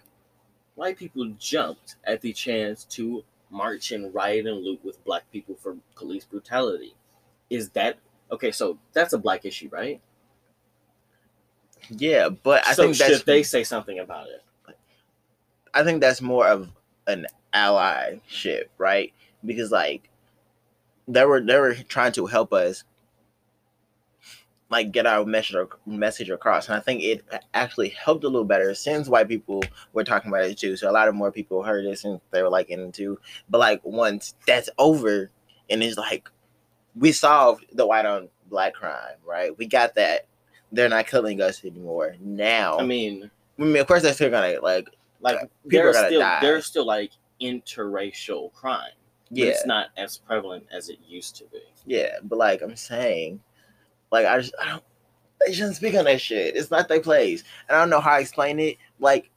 [0.75, 5.55] white people jumped at the chance to march and riot and loot with black people
[5.55, 6.95] for police brutality.
[7.49, 7.97] Is that
[8.31, 8.51] okay?
[8.51, 10.01] So that's a black issue, right?
[11.89, 14.41] Yeah, but I so think should they say something about it?
[15.73, 16.69] I think that's more of
[17.07, 19.13] an allyship, right?
[19.45, 20.09] Because like
[21.07, 22.83] they were they were trying to help us
[24.69, 25.55] like get our message
[25.85, 30.03] message across, and I think it actually helped a little better since white people were
[30.03, 30.75] talking about it too.
[30.75, 33.19] So a lot of more people heard it since they were like into.
[33.49, 35.29] But like once that's over,
[35.69, 36.29] and it's like
[36.95, 39.55] we solved the white on black crime, right?
[39.57, 40.27] We got that.
[40.71, 42.15] They're not killing us anymore.
[42.19, 44.89] Now, I mean, I mean, of course, they're still gonna like
[45.23, 46.39] like uh, people are there's gonna still die.
[46.41, 48.91] there's still like interracial crime.
[49.31, 51.61] yeah, it's not as prevalent as it used to be.
[51.85, 52.17] yeah.
[52.23, 53.39] But like I'm saying,
[54.11, 54.83] like I just I don't.
[55.45, 56.55] They shouldn't speak on that shit.
[56.55, 58.77] It's not their place, and I don't know how I explain it.
[58.99, 59.29] Like,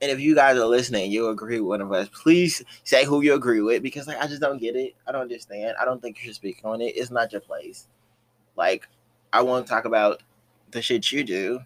[0.00, 2.08] and if you guys are listening, you agree with one of us.
[2.08, 4.94] Please say who you agree with because like I just don't get it.
[5.06, 5.76] I don't understand.
[5.80, 6.96] I don't think you should speak on it.
[6.96, 7.86] It's not your place.
[8.56, 8.88] Like,
[9.32, 10.22] I won't talk about
[10.72, 11.60] the shit you do.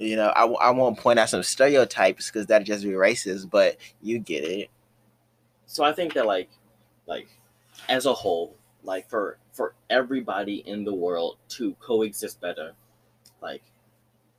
[0.00, 3.50] You know, I, I won't point out some stereotypes because that'd just be racist.
[3.50, 4.70] But you get it.
[5.66, 6.48] So I think that like
[7.06, 7.28] like
[7.86, 12.72] as a whole, like for for everybody in the world to coexist better,
[13.42, 13.62] like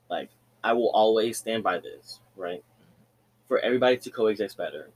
[0.10, 0.30] like
[0.64, 2.64] I will always stand by this, right?
[3.48, 4.90] For everybody to coexist better,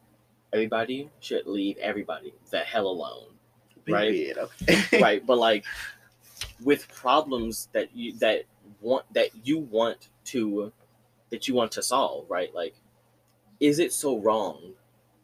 [0.52, 3.28] everybody should leave everybody the hell alone.
[3.88, 4.36] Right.
[4.36, 5.00] Okay.
[5.00, 5.64] right but like
[6.64, 8.46] with problems that you that
[8.82, 10.72] want that you want to
[11.30, 12.76] that you want to solve right like
[13.60, 14.74] is it so wrong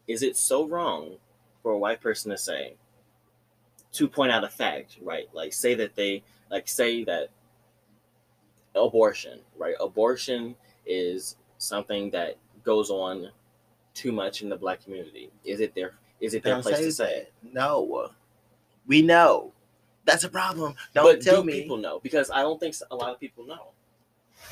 [0.08, 1.18] is it so wrong
[1.62, 2.74] for a white person to say
[3.92, 7.30] to point out a fact right like say that they like say that
[8.76, 13.30] abortion right abortion is something that goes on
[13.94, 16.84] too much in the black community is it their is it their Don't place say
[16.86, 17.54] to say that.
[17.54, 18.10] No.
[18.88, 19.52] We know.
[20.06, 20.76] That's a problem.
[20.94, 21.62] Don't but tell do me.
[21.62, 23.70] people know because i don't think a lot of people know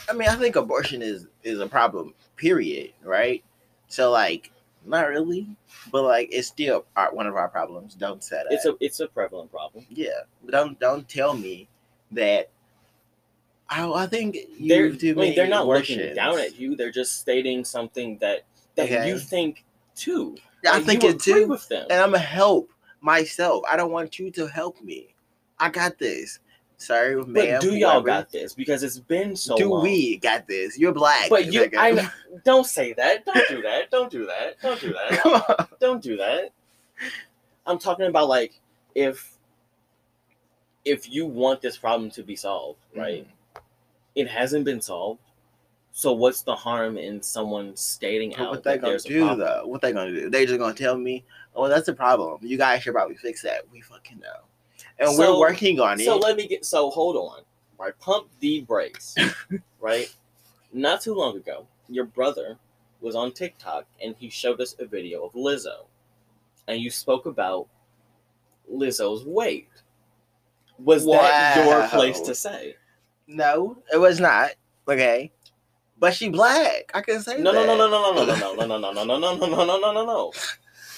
[0.10, 2.14] I mean, I think abortion is is a problem.
[2.36, 2.92] Period.
[3.04, 3.44] Right.
[3.88, 4.52] So like,
[4.86, 5.48] not really,
[5.92, 7.96] but like, it's still our, one of our problems.
[7.96, 8.54] Don't say that.
[8.54, 10.22] it's a it's a prevalent problem yeah.
[10.50, 11.68] Don't don't tell me
[12.12, 12.50] that.
[13.72, 16.90] I, I think you they're, do I mean, they're not looking down at you they're
[16.92, 19.08] just stating something that that Okay.
[19.08, 19.64] you think
[19.96, 20.36] too
[20.68, 21.48] I think it too.
[21.48, 23.64] with them and I'm gonna help myself.
[23.70, 25.14] I don't want you to help me.
[25.60, 26.40] I got this.
[26.82, 27.60] Sorry, but ma'am.
[27.62, 28.06] do y'all whoever.
[28.06, 30.80] got this because it's been so do long we got this?
[30.80, 31.30] You're black.
[31.30, 32.10] but you i
[32.46, 36.52] don't say that don't do that don't do that don't do that don't do that
[37.68, 38.62] i'm talking about like
[38.96, 39.38] if
[40.86, 43.60] if you want this problem to be solved right Mm-hmm.
[44.16, 45.20] it hasn't been solved
[45.92, 49.64] so what's the harm in someone stating But out what they that gonna do though?
[49.66, 50.30] What they gonna do?
[50.30, 52.38] They just gonna tell me, "Oh, that's a problem.
[52.42, 54.42] You guys should probably fix that." We fucking know,
[55.00, 56.06] and So- we're working on it.
[56.06, 57.42] So let me get so hold on.
[57.78, 59.16] Right, pump the brakes.
[59.80, 60.14] right?
[60.74, 62.58] Not too long ago, your brother
[63.02, 65.86] was on TikTok and he showed us a video of Lizzo.
[66.68, 67.68] And you spoke about
[68.72, 69.70] Lizzo's weight.
[70.78, 72.76] Was that your place to say?
[73.28, 74.52] no, it was not.
[74.88, 75.32] Okay,
[76.00, 76.90] but she black.
[76.94, 77.68] I can say No, no, that.
[77.68, 79.80] no, no, no, no, no, no, no, no, no, no, no, no, no, no, no,
[79.80, 80.32] no, no, no.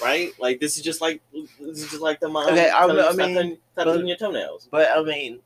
[0.01, 0.31] Right?
[0.39, 1.49] Like this is just like this
[1.83, 4.67] is just like the mom Okay, I- I mean, stop but- your toenails.
[4.71, 5.39] But I mean,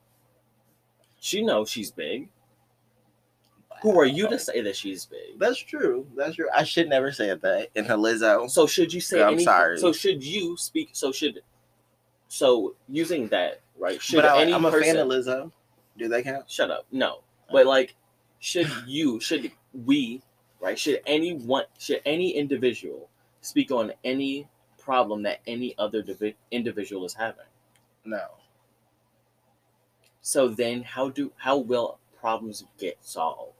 [1.19, 2.29] She knows she's big.
[3.81, 5.37] Who are you to say that she's big?
[5.37, 6.07] That's true.
[6.15, 6.47] That's true.
[6.55, 8.49] I should never say that in her Lizzo.
[8.49, 9.45] So should you say I'm anything?
[9.45, 9.77] sorry.
[9.77, 10.89] So should you speak?
[10.93, 11.41] So should
[12.27, 14.01] so using that right?
[14.01, 14.95] Should but I, any I'm a person?
[14.95, 15.51] fan of Lizzo.
[15.97, 16.49] Do they count?
[16.49, 16.85] shut up.
[16.91, 17.23] No, oh.
[17.51, 17.95] but like,
[18.39, 19.19] should you?
[19.19, 20.21] Should we?
[20.59, 20.77] Right?
[20.79, 21.65] Should anyone?
[21.77, 23.09] Should any individual
[23.45, 27.45] speak on any problem that any other divi- individual is having?
[28.03, 28.25] No.
[30.21, 33.53] So then, how do how will problems get solved?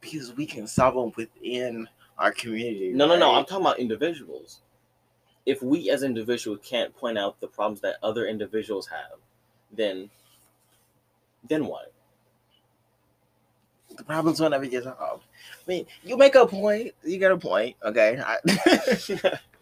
[0.00, 2.92] Because we can solve them within our community.
[2.92, 3.34] No, no, no.
[3.34, 4.60] I'm talking about individuals.
[5.46, 9.18] If we as individuals can't point out the problems that other individuals have,
[9.72, 10.10] then
[11.48, 11.92] then what?
[13.96, 15.24] The problems will never get solved.
[15.66, 16.92] I mean, you make a point.
[17.04, 18.20] You get a point, okay?
[18.24, 18.38] I,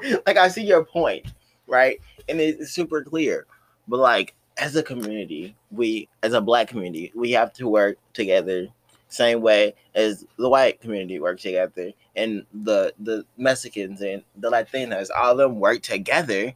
[0.26, 1.26] like I see your point,
[1.66, 2.00] right?
[2.28, 3.46] And it's super clear.
[3.88, 8.68] But like, as a community, we, as a black community, we have to work together,
[9.08, 15.08] same way as the white community work together, and the the Mexicans and the Latinos,
[15.16, 16.54] all of them work together.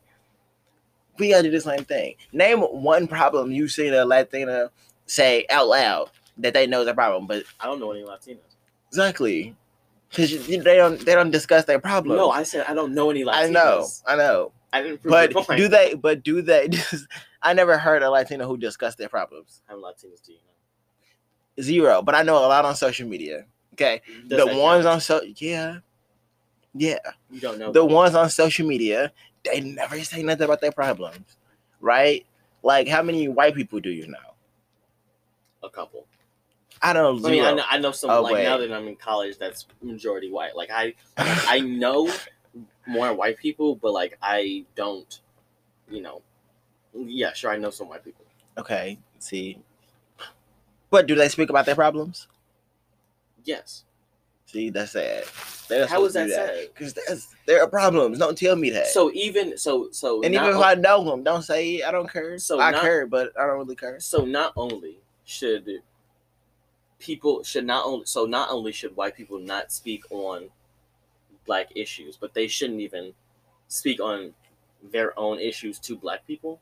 [1.19, 2.15] We gotta do the same thing.
[2.33, 4.71] Name one problem you see a Latina
[5.07, 8.39] say out loud that they know is a problem, but I don't know any Latinos.
[8.89, 9.57] Exactly.
[10.09, 12.17] Because they don't they don't discuss their problem.
[12.17, 13.35] No, I said I don't know any Latinos.
[13.35, 14.53] I know, I know.
[14.73, 15.95] I didn't prove But do they?
[15.95, 16.71] But do they?
[17.43, 19.63] I never heard a Latino who discussed their problems.
[19.67, 21.63] How many Latinos do you know?
[21.63, 22.03] Zero.
[22.03, 23.45] But I know a lot on social media.
[23.75, 24.01] Okay.
[24.27, 24.95] Does the ones count?
[24.95, 25.79] on so yeah,
[26.75, 26.99] yeah,
[27.31, 27.93] you don't know the them.
[27.93, 29.13] ones on social media
[29.45, 31.37] they never say nothing about their problems,
[31.81, 32.27] right?
[32.63, 34.19] Like how many white people do you know?
[35.63, 36.07] a couple.
[36.83, 37.29] I don't know.
[37.29, 39.67] I mean, I know, I know some Oh, like now that I'm in college, that's
[39.83, 40.57] majority white.
[40.57, 42.13] Like I, like, I know
[42.87, 45.21] more white people, but like I don't,
[45.91, 46.23] you know.
[46.95, 48.25] Yeah, sure, I know some white people.
[48.57, 49.59] Okay, see.
[50.91, 52.29] But do they speak about their problems?
[53.45, 53.85] Yes.
[54.47, 55.25] See, that's sad.
[55.69, 56.69] They're How is to that sad?
[56.73, 58.19] Because that's there are problems.
[58.19, 58.87] Don't tell me that.
[58.87, 61.83] So even so so and even if I know them, don't say.
[61.83, 62.39] I don't care.
[62.39, 64.01] So I not- care, but I don't really care.
[64.01, 65.69] so not only should
[66.99, 70.51] people should not only so not only should white people not speak on
[71.47, 73.15] black issues, but they shouldn't even
[73.69, 74.35] speak on
[74.93, 76.61] their own issues to black people.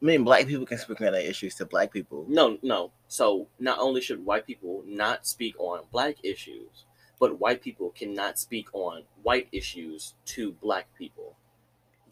[0.00, 2.24] I mean, black people can speak on their issues to black people.
[2.28, 2.92] No, no.
[3.08, 6.84] So not only should white people not speak on black issues,
[7.18, 11.34] but white people cannot speak on white issues to black people.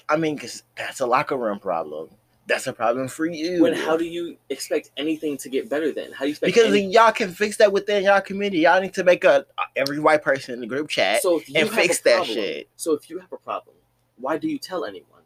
[0.09, 2.11] I mean, because that's a locker room problem.
[2.46, 3.61] That's a problem for you.
[3.61, 6.12] When how do you expect anything to get better then?
[6.12, 8.59] How do you expect because any- y'all can fix that within y'all community.
[8.61, 11.98] Y'all need to make a every white person in the group chat so and fix
[12.00, 12.68] that problem- shit.
[12.76, 13.74] So if you have a problem,
[14.18, 15.22] why do you tell anyone?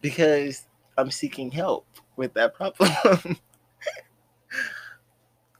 [0.00, 0.64] Because
[0.98, 1.86] I'm seeking help
[2.16, 2.90] with that problem.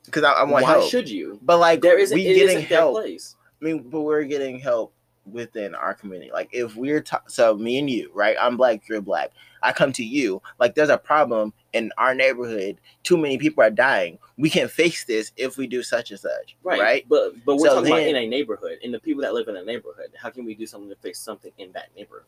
[0.07, 0.91] Because I, I want Why help.
[0.91, 1.39] should you?
[1.41, 2.95] but like There is we getting help.
[2.97, 3.37] place.
[3.63, 4.93] I mean, but we're getting help
[5.27, 6.31] within our community.
[6.33, 8.37] Like if we're ta- so me and you, right?
[8.41, 9.31] I'm black, you're black.
[9.63, 10.41] I come to you.
[10.59, 12.81] Like there's a problem in our neighborhood.
[13.03, 14.19] Too many people are dying.
[14.39, 16.57] We can fix this if we do such and such.
[16.63, 16.81] Right.
[16.81, 17.07] Right.
[17.09, 19.57] But but we're So talking about in a neighborhood, in the people that live in
[19.57, 20.13] a neighborhood.
[20.17, 22.27] How can we do something to fix something in that neighborhood?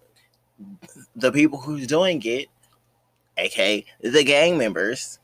[1.17, 2.49] The people who's doing it,
[3.37, 5.19] aka the gang members.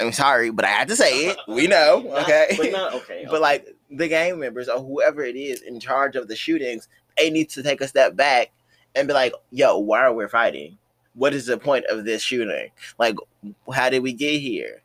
[0.00, 1.38] I'm sorry, but I had to say it.
[1.46, 2.54] We know, Not- okay?
[2.58, 3.22] But not okay.
[3.26, 3.40] but okay.
[3.40, 7.50] like the gang members or whoever it is in charge of the shootings, they need
[7.50, 8.50] to take a step back
[8.94, 10.78] and be like, "Yo, why are we fighting?
[11.14, 12.70] What is the point of this shooting?
[12.98, 13.16] Like,
[13.72, 14.82] how did we get here?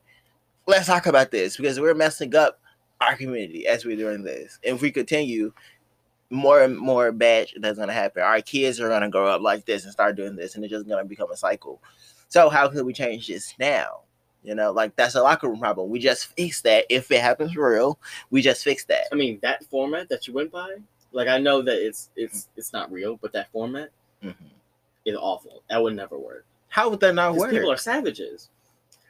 [0.65, 2.59] Let's talk about this because we're messing up
[2.99, 4.59] our community as we're doing this.
[4.63, 5.53] If we continue,
[6.29, 8.23] more and more bad that's gonna happen.
[8.23, 10.87] Our kids are gonna grow up like this and start doing this, and it's just
[10.87, 11.81] gonna become a cycle.
[12.27, 14.01] So how can we change this now?
[14.47, 15.89] You know, like that's a locker room problem.
[15.89, 16.85] We just fix that.
[16.89, 19.07] If it happens real, we just fix that.
[19.11, 20.77] I mean that format that you went by,
[21.11, 23.89] like I know that it's it's it's not real, but that format
[24.23, 24.33] Mhm.
[25.05, 25.63] is awful.
[25.69, 26.45] That would never work.
[26.69, 27.49] How would that not work?
[27.51, 28.47] people are savages.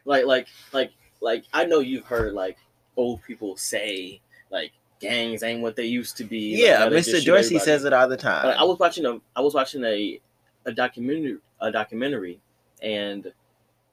[0.05, 2.57] Like like like like I know you've heard like
[2.95, 4.19] old people say
[4.49, 6.55] like gangs ain't what they used to be.
[6.57, 7.23] yeah, just Mr.
[7.23, 8.47] Dorsey says it all the time.
[8.47, 10.19] Like, I was watching a I was watching a
[10.65, 12.39] a documentary a documentary
[12.81, 13.31] and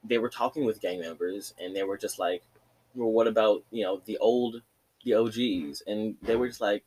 [0.05, 2.43] they were talking with gang members and they were just like,
[2.95, 4.63] Well what about, you know, the old
[5.05, 5.83] the OGs?
[5.87, 6.85] And they were just like,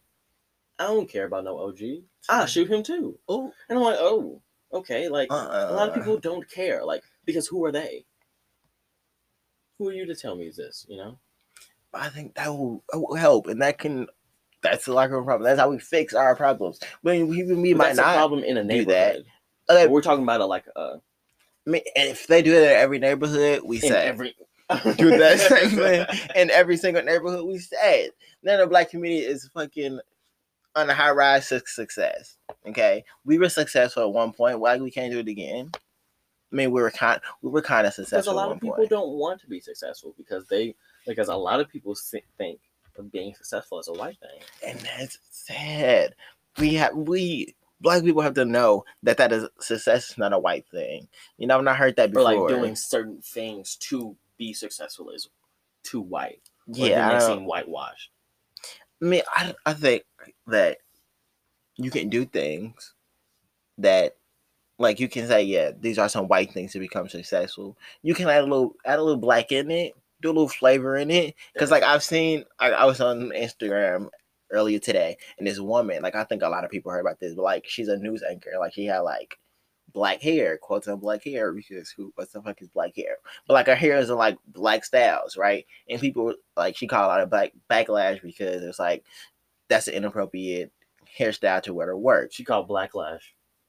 [0.80, 1.80] I don't care about no OG.
[2.30, 3.18] I'll shoot him too.
[3.28, 4.42] oh, And I'm like, Oh,
[4.74, 5.68] okay, like uh-uh.
[5.70, 8.06] a lot of uh, uh, uh, people don't care, like because who are they?
[9.80, 10.86] Who are you to tell me this?
[10.90, 11.20] You know,
[11.94, 14.08] I think that will, that will help, and that can.
[14.64, 15.46] That's the locker room problem.
[15.48, 16.80] That's how we fix our problems.
[17.04, 18.16] But even we But might a not.
[18.16, 19.18] problem in a do that.
[19.70, 19.92] neighborhood.
[19.92, 20.98] We're talking about a like uh,
[21.68, 24.36] I mean, and if they do it in every neighborhood, we in say every
[24.98, 27.46] do that same thing in every single neighborhood.
[27.46, 30.00] We say Then the black community is fucking
[30.76, 32.38] on a high rise to success.
[32.68, 34.60] Okay, we were successful at one point.
[34.60, 35.72] Why we can't do it again?
[35.76, 38.20] I mean, we were kind, we were kind of successful.
[38.20, 38.90] Because a lot of people point.
[38.90, 40.74] don't want to be successful because they
[41.06, 41.96] because a lot of people
[42.38, 42.60] think
[42.98, 44.40] of being successful as a white thing.
[44.66, 46.16] and that's sad.
[46.58, 50.40] We have we black people have to know that that is success is not a
[50.40, 51.08] white thing.
[51.38, 52.24] You know, I've not heard that Or before.
[52.24, 55.30] like doing certain things to be successful is
[55.84, 56.42] too white.
[56.68, 58.12] Or yeah, I, they seem whitewashed.
[59.02, 60.04] I mean, I I think
[60.48, 60.78] that
[61.76, 62.94] you can do things
[63.78, 64.16] that
[64.80, 67.78] like you can say, yeah, these are some white things to become successful.
[68.04, 70.98] You can add a little add a little black in it, do a little flavor
[70.98, 71.36] in it.
[71.58, 74.10] Cause like I've seen I, I was on Instagram
[74.52, 77.36] earlier today and this woman, like I think a lot of people heard about this,
[77.36, 78.52] but like she's a news anchor.
[78.60, 79.38] Like she had like
[79.94, 83.18] black hair, quotes on black hair, because who what the fuck is black hair?
[83.48, 85.66] But like her hair is in like black styles, right?
[85.90, 89.04] And people like she called out a black backlash because it's like
[89.70, 90.72] that's an inappropriate
[91.18, 92.32] hairstyle to wear to work.
[92.32, 93.22] she called blacklash.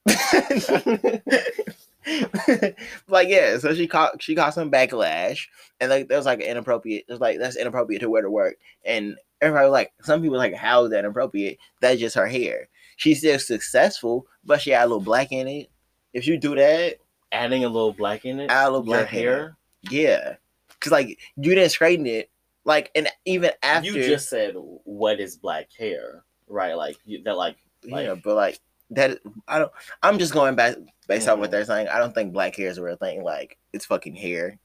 [3.08, 5.46] like yeah, so she caught she caught some backlash,
[5.80, 7.04] and like there was like inappropriate.
[7.08, 10.38] It was like that's inappropriate to wear to work, and everybody was like some people
[10.38, 11.58] like how is that inappropriate?
[11.80, 12.68] That's just her hair.
[12.96, 15.70] She's still successful, but she had a little black in it.
[16.12, 16.96] If you do that,
[17.30, 18.50] Adding a little black in it.
[18.50, 19.56] add a little black hair.
[19.90, 20.36] yeah,
[20.70, 22.30] because like you didn't straighten it,
[22.64, 26.74] like and even after You just said what is black hair, right?
[26.74, 28.58] Like you, that, like yeah, but like
[28.90, 29.70] that I don't.
[30.02, 31.52] I'm just going back based on what Mhm.
[31.52, 31.88] they're saying.
[31.88, 33.22] I don't think black hair is a real thing.
[33.22, 34.58] Like it's fucking hair,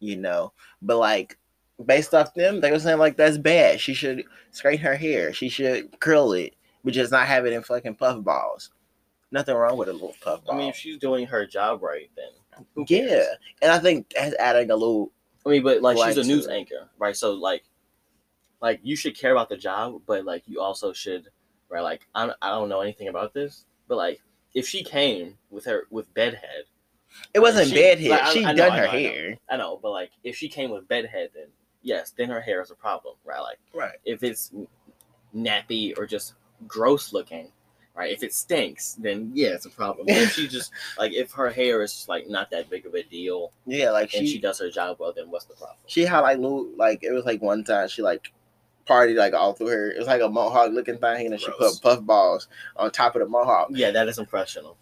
[0.00, 0.52] you know.
[0.82, 1.38] But like
[1.84, 3.80] based off them, they were saying like that's bad.
[3.80, 5.32] She should straighten her hair.
[5.32, 8.70] She should curl it, but just not have it in fucking puff balls.
[9.30, 10.54] Nothing wrong with a little puff ball.
[10.54, 13.24] I mean, if she's doing her job right, then yeah,
[13.62, 15.10] and I think that's adding a little.
[15.44, 17.16] I mean, but like she's a news anchor, right?
[17.16, 17.64] So like,
[18.60, 21.28] like you should care about the job, but like you also should,
[21.68, 21.82] right?
[21.82, 24.20] Like I'm, I don't know anything about this, but like
[24.54, 26.64] if she came with her with bedhead,
[27.34, 27.96] It wasn't She- hair.
[28.08, 28.98] like, she I know, done I her know, I know.
[29.10, 29.38] hair.
[29.50, 31.48] I know, but like if she came with bedhead, then
[31.84, 33.40] yes, then her hair is a problem, right?
[33.40, 33.96] Like Right.
[34.04, 34.50] if it's
[35.34, 36.34] nappy or just
[36.66, 37.50] gross looking,
[37.94, 38.10] right?
[38.12, 40.06] If it stinks, then yeah, it's a problem.
[40.06, 43.02] But if she just like if her hair is like not that big of a
[43.02, 45.76] deal Yeah, like and she she does her job well, then what's the problem?
[45.86, 48.32] she had like little like it was like one time she like
[48.86, 49.90] partied like all through her.
[49.90, 53.20] It was like a mohawk looking thing, and she put puff balls on top of
[53.20, 53.68] the mohawk.
[53.70, 54.76] Yeah, that is impressionable.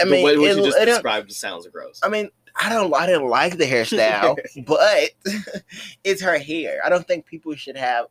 [0.00, 2.00] I the mean, way what it, you just it described sounds gross.
[2.02, 2.28] I mean,
[2.60, 4.36] I don't, I didn't like the hairstyle,
[4.66, 5.10] but
[6.04, 6.80] it's her hair.
[6.84, 8.06] I don't think people should have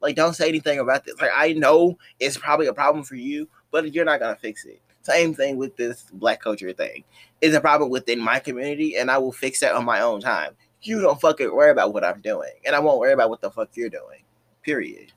[0.00, 1.20] like don't say anything about this.
[1.20, 4.80] Like I know it's probably a problem for you, but you're not gonna fix it.
[5.02, 7.04] Same thing with this black culture thing.
[7.40, 10.52] It's a problem within my community, and I will fix that on my own time.
[10.82, 13.50] You don't fucking worry about what I'm doing, and I won't worry about what the
[13.50, 14.22] fuck you're doing.
[14.62, 15.12] Period.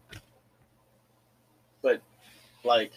[1.82, 2.02] But
[2.64, 2.92] like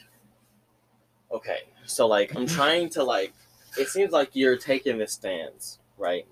[1.31, 3.33] okay so like i'm trying to like
[3.79, 6.27] it seems like you're taking this stance right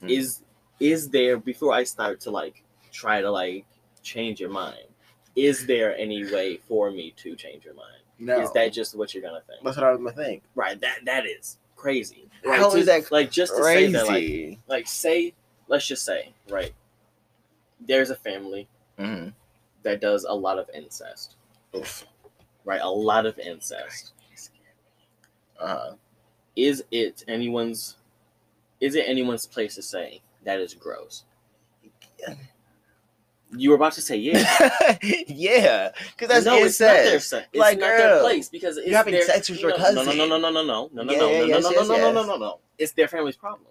[0.00, 0.08] Hmm.
[0.10, 0.42] is
[0.78, 2.62] is there before i start to like
[2.92, 3.64] try to like
[4.02, 4.86] change your mind
[5.34, 9.12] is there any way for me to change your mind No, is that just what
[9.12, 10.42] you're gonna think that's what I was gonna think.
[10.54, 14.08] right that that is crazy How to- is that like just to say that like
[14.22, 14.58] Crazy.
[14.68, 15.34] like say
[15.66, 16.72] let's just say right
[17.80, 18.68] there's a family
[19.00, 19.32] Mhm.
[19.82, 21.34] that does a lot of incest
[21.74, 22.04] Oof.
[22.64, 24.12] right a lot of incest
[25.60, 25.94] Uh-huh.
[26.58, 27.96] Is it anyone's
[28.80, 31.24] is it anyone's place to say that is gross
[33.56, 34.68] you were about to say yeah
[35.28, 38.76] yeah, because that's no it's not their se- it's Like, not their girl, place because
[38.76, 40.18] it's having their, sex with you your know, no no cousin.
[40.18, 41.96] no no no no no no no Yeah, no no yes, no no yes, no
[41.96, 42.26] no no yes.
[42.26, 43.70] no no it's their family's problem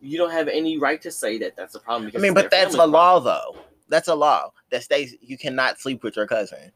[0.00, 2.50] you don't have any right to say that that's a problem Because I mean, but
[2.50, 3.54] their that's a family's law, problem.
[3.54, 3.60] though.
[3.88, 6.70] That's a law that states you cannot sleep with your cousin.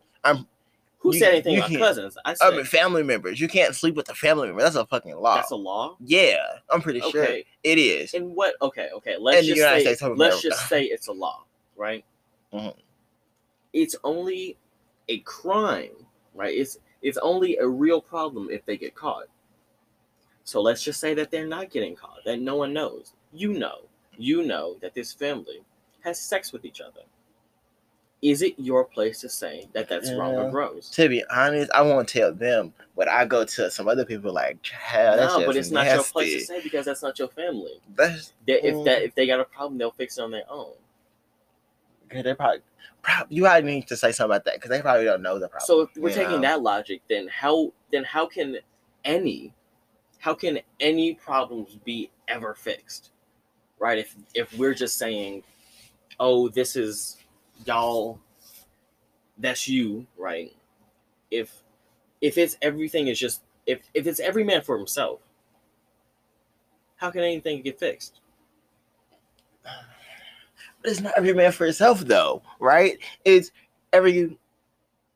[1.04, 3.40] Who you- said anything about cousins i said I mean, family members.
[3.40, 4.62] You can't sleep with a family member.
[4.62, 5.36] That's a fucking law.
[5.36, 6.38] that's a law yeah,
[6.70, 8.14] I'm pretty sure it is.
[8.14, 10.38] And what okay okay let's just say let's America.
[10.42, 11.44] just say it's a law
[11.76, 12.04] right
[12.52, 12.74] Mhm.
[13.72, 14.56] it's only
[15.08, 15.94] a crime
[16.34, 19.26] right it's it's only a real problem if they get caught
[20.44, 23.78] so let's just say that they're not getting caught that no one knows you know
[24.16, 25.60] you know that this family
[26.00, 27.02] has sex with each other
[28.24, 30.50] is it your place to say that that's wrong or Yeah.
[30.50, 34.32] gross To be honest, I won't tell them, but I go to some other people
[34.32, 37.28] like, "Child, that's no but it's not your place to say because that's not your
[37.28, 39.06] family That's they, if that Mm.
[39.06, 40.72] if they got a problem they'll fix it on their own
[42.12, 42.60] yeah, they probably,
[43.02, 45.48] probably you probably need to say something about that because they probably don't know the
[45.48, 45.66] problem.
[45.66, 46.48] So if we're taking know?
[46.48, 48.58] that logic, then how then how can
[49.04, 49.52] any
[50.18, 53.10] how can any problems be ever fixed?
[53.78, 53.98] Right?
[53.98, 55.42] If if we're just saying,
[56.20, 57.18] oh, this is
[57.64, 58.18] y'all
[59.38, 60.54] that's you, right?
[61.30, 61.52] If
[62.20, 65.20] if it's everything is just if if it's every man for himself,
[66.96, 68.20] how can anything get fixed?
[69.64, 72.98] But it's not every man for himself, though, right?
[73.24, 73.50] It's
[73.92, 74.38] every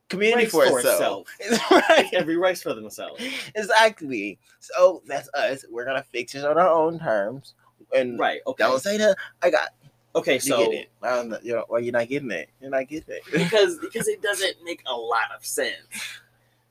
[0.09, 1.29] community Race for, for itself.
[1.41, 2.09] It's right?
[2.15, 3.23] every race for themselves.
[3.55, 4.39] Exactly.
[4.61, 5.65] So that's us.
[5.71, 7.55] We're gonna fix it on our own terms.
[7.95, 8.41] And Right.
[8.47, 8.65] Okay.
[8.65, 9.17] don't say that.
[9.43, 9.71] I got
[10.19, 10.35] Okay.
[10.35, 10.89] you So get it.
[11.03, 11.39] I don't know.
[11.43, 12.49] You know, why you're not getting it?
[12.61, 13.23] You're not getting it.
[13.33, 16.21] because because it doesn't make a lot of sense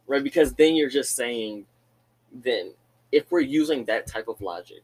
[0.08, 1.66] right because then you're just saying
[2.32, 2.72] then
[3.12, 4.84] if we're using that type of logic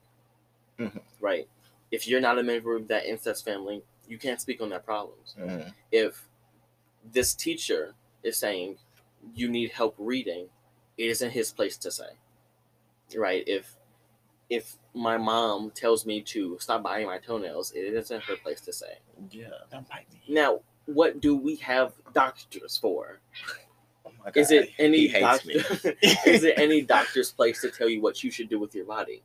[0.79, 0.99] Mhm.
[1.21, 1.47] right
[1.91, 5.35] if you're not a member of that incest family you can't speak on their problems
[5.39, 5.73] Mhm.
[5.91, 6.27] if
[7.13, 7.93] this teacher
[8.23, 8.77] is saying
[9.33, 10.49] you need help reading
[10.97, 12.09] it isn't his place to say
[13.15, 13.75] right if
[14.49, 18.73] if my mom tells me to stop biting my toenails it isn't her place to
[18.73, 18.97] say
[19.31, 20.21] Yeah, don't bite me.
[20.29, 23.19] now what do we have doctors for
[24.05, 25.55] Oh my is God, it any he hates me.
[25.55, 25.95] doctor
[26.27, 29.23] is it any doctor's place to tell you what you should do with your body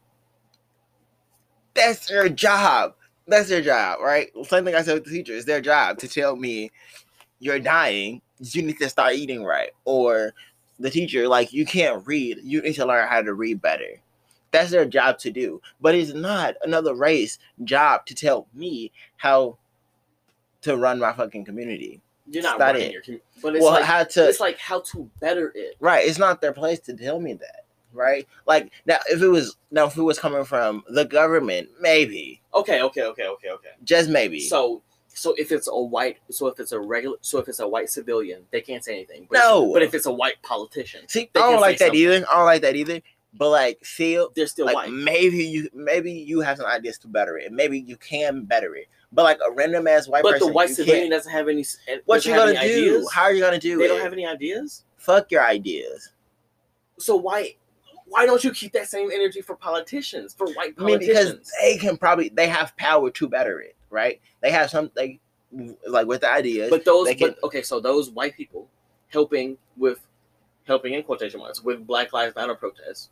[1.74, 2.94] That's their job.
[3.26, 4.28] That's their job, right?
[4.44, 5.34] Same thing I said with the teacher.
[5.34, 6.70] It's their job to tell me
[7.40, 8.22] you're dying.
[8.40, 10.34] You need to start eating right, or
[10.78, 12.38] the teacher like you can't read.
[12.42, 14.00] You need to learn how to read better.
[14.51, 15.61] That's their job to do.
[15.80, 19.59] But it's not another race job to tell me how
[20.62, 22.01] to run my fucking community.
[22.26, 22.92] you're not running it.
[22.92, 26.07] your community but it's well, like how to it's like how to better it right?
[26.07, 28.26] It's not their place to tell me that, right?
[28.46, 32.82] Like now, if it was now, if it was coming from the government, maybe, okay
[32.82, 34.40] okay okay okay okay just maybe.
[34.40, 34.82] so
[35.14, 37.90] so if it's a white so if it's a regular so if it's a white
[37.90, 39.72] civilian they can't say anything but No.
[39.72, 42.24] but if it's a white politician See, I don't like that either.
[42.30, 43.01] I don't like that either.
[43.39, 47.09] But like, feel they're still like white maybe you maybe you have some ideas to
[47.09, 47.53] better it.
[47.53, 48.86] Maybe you can better it.
[49.12, 51.99] But like a random ass white but person, the white civilian doesn't have any eh,
[52.05, 52.59] What doesn't you gonna do?
[52.59, 53.12] ideas.
[53.12, 53.89] How are you gonna do they it?
[53.89, 56.11] don't have any ideas Fuck your ideas.
[56.99, 57.55] so why
[58.07, 61.76] why don't you keep that same energy for politicians for white I mean, because they
[61.76, 64.20] can probably they have power to better it, right?
[64.41, 65.20] They have something
[65.86, 66.70] like with the ideas.
[66.70, 68.68] But those, they can- but okay, so those white people
[69.09, 70.01] helping with,
[70.64, 73.11] helping in quotation marks with Black Lives Matter protests,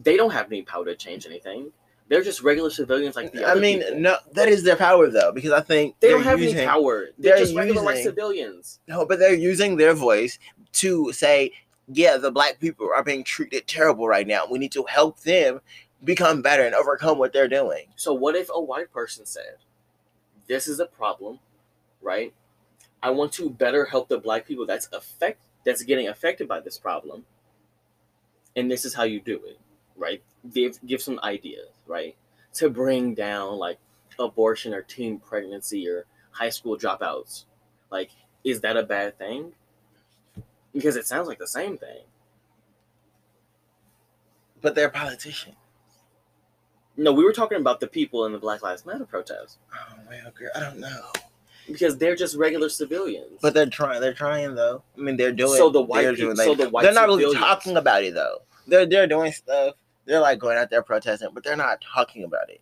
[0.00, 1.72] they don't have any power to change anything.
[2.08, 4.00] They're just regular civilians like the I mean, people.
[4.00, 7.06] no, that is their power though, because I think they don't have using, any power.
[7.18, 8.80] They're, they're just regular using- civilians.
[8.86, 10.38] No, but they're using their voice
[10.72, 11.52] to say,
[11.88, 14.44] yeah, the black people are being treated terrible right now.
[14.50, 15.60] We need to help them
[16.04, 17.86] become better and overcome what they're doing.
[17.96, 19.56] So what if a white person said,
[20.48, 21.38] "This is a problem,
[22.00, 22.34] right?
[23.02, 26.76] I want to better help the black people that's affect that's getting affected by this
[26.78, 27.24] problem,
[28.56, 29.58] and this is how you do it,
[30.02, 30.22] right?
[30.52, 32.16] Give give some ideas, right,
[32.54, 33.78] to bring down like
[34.18, 37.44] abortion or teen pregnancy or high school dropouts.
[37.90, 38.10] Like,
[38.44, 39.52] is that a bad thing?
[40.74, 42.00] Because it sounds like the same thing.
[44.60, 45.56] But they're politicians.
[46.96, 50.30] No, we were talking about the people in the Black Lives Matter protest Oh well,
[50.38, 51.10] girl, I don't know.
[51.66, 53.38] because they're just regular civilians.
[53.40, 54.00] But they're trying.
[54.00, 54.82] They're trying though.
[54.96, 55.56] I mean, they're doing.
[55.56, 58.14] So the white they're people- doing, so the white they're not really talking about it
[58.14, 58.38] though.
[58.66, 59.74] They're they're doing stuff.
[60.04, 62.60] They're like going out there protesting, but they're not talking about it.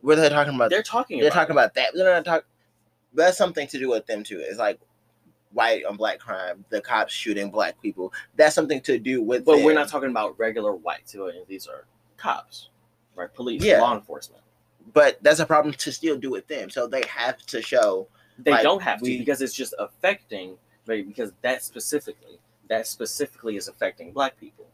[0.00, 0.70] What are they talking about?
[0.70, 1.18] they're talking.
[1.20, 1.90] They're about talking about that.
[1.94, 2.46] They're not talking.
[3.14, 4.40] That's something to do with them too.
[4.40, 4.80] It's like
[5.52, 8.12] white on black crime, the cops shooting black people.
[8.36, 9.44] That's something to do with.
[9.44, 11.46] But we're not talking about regular white civilians.
[11.48, 11.86] These are
[12.16, 12.70] cops,
[13.14, 13.32] right?
[13.32, 13.80] Police, Yeah.
[13.80, 14.42] law enforcement.
[14.92, 16.70] But that's a problem to still do with them.
[16.70, 18.08] So they have to show.
[18.38, 21.06] They Like, don't have to because it's just affecting, right?
[21.06, 24.66] Because that specifically, that specifically is affecting black people.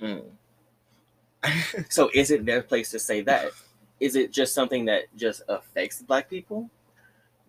[0.00, 0.24] Mm.
[1.88, 3.50] So is it their place to say that?
[4.00, 6.70] Is it just something that just affects black people?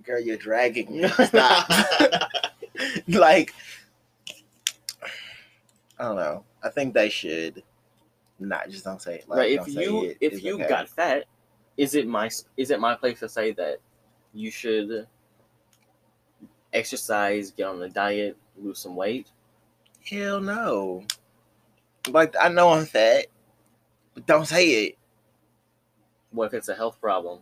[0.04, 1.08] Girl, you're dragging me.
[1.26, 1.70] Stop.
[3.08, 3.54] like,
[6.00, 6.44] I don't know.
[6.64, 7.64] I think they should
[8.40, 9.30] not just don't say it.
[9.30, 9.52] Like, right.
[9.52, 10.18] If you it.
[10.22, 10.70] if you okay.
[10.70, 11.26] got fat,
[11.76, 13.80] is it my is it my place to say that
[14.34, 15.08] you should
[16.74, 19.28] exercise, get on a diet, lose some weight?
[20.10, 21.04] hell no.
[22.10, 23.28] Like I know I'm fat,
[24.18, 24.98] but don't say it.
[26.32, 27.42] What if it's a health problem?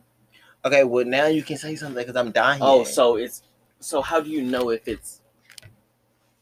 [0.65, 2.59] Okay, well now you can say something because I'm dying.
[2.61, 3.43] Oh, so it's
[3.79, 5.21] so how do you know if it's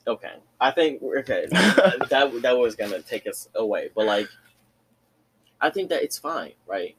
[0.08, 0.34] okay?
[0.60, 4.28] I think okay that that was gonna take us away, but like
[5.62, 6.96] I think that it's fine, right?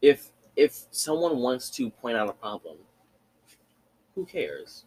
[0.00, 2.76] If if someone wants to point out a problem,
[4.14, 4.84] who cares?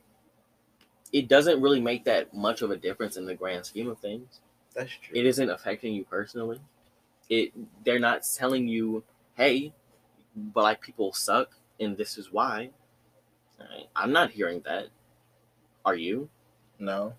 [1.11, 4.39] It doesn't really make that much of a difference in the grand scheme of things.
[4.73, 5.19] that's true.
[5.19, 6.61] It isn't affecting you personally.
[7.30, 7.53] It
[7.84, 9.03] they're not telling you,
[9.36, 9.73] hey,
[10.36, 12.69] black people suck and this is why.
[13.59, 14.88] Alright, I'm not hearing that.
[15.86, 16.30] Are you?
[16.80, 17.13] No.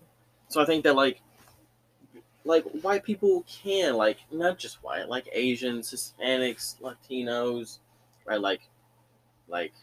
[0.49, 1.21] So I think that like
[2.45, 7.79] like white people can like not just white, like Asians, Hispanics, Latinos,
[8.25, 8.39] right?
[8.39, 8.61] Like
[9.47, 9.73] like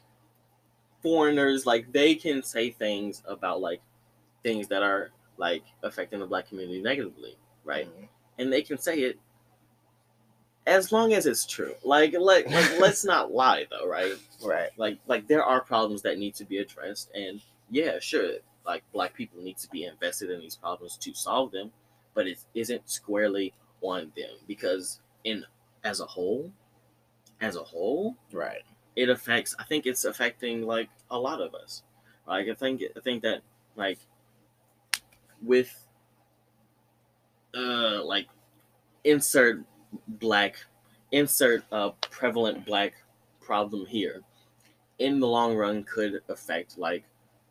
[1.02, 3.82] foreigners, like they can say things about like
[4.42, 7.86] things that are like affecting the black community negatively, right?
[7.88, 8.08] Mhm.
[8.38, 9.18] and they can say it
[10.66, 11.74] as long as it's true.
[11.84, 14.14] Like, like, like let's not lie though, right?
[14.42, 14.70] Right.
[14.76, 17.40] Like, like there are problems that need to be addressed, and
[17.70, 18.32] yeah, sure,
[18.66, 21.70] like black people need to be invested in these problems to solve them,
[22.14, 23.52] but it isn't squarely
[23.82, 25.44] on them because in
[25.82, 26.50] as a whole,
[27.40, 28.62] as a whole, Right.
[28.96, 29.54] it affects.
[29.58, 31.82] I think it's affecting like a lot of us.
[32.26, 33.42] Like I think I think that
[33.76, 33.98] like
[35.42, 35.86] with
[37.54, 38.28] uh like
[39.04, 39.62] insert
[40.08, 40.56] black
[41.12, 42.94] insert a prevalent black
[43.40, 44.22] problem here
[44.98, 47.04] in the long run could affect like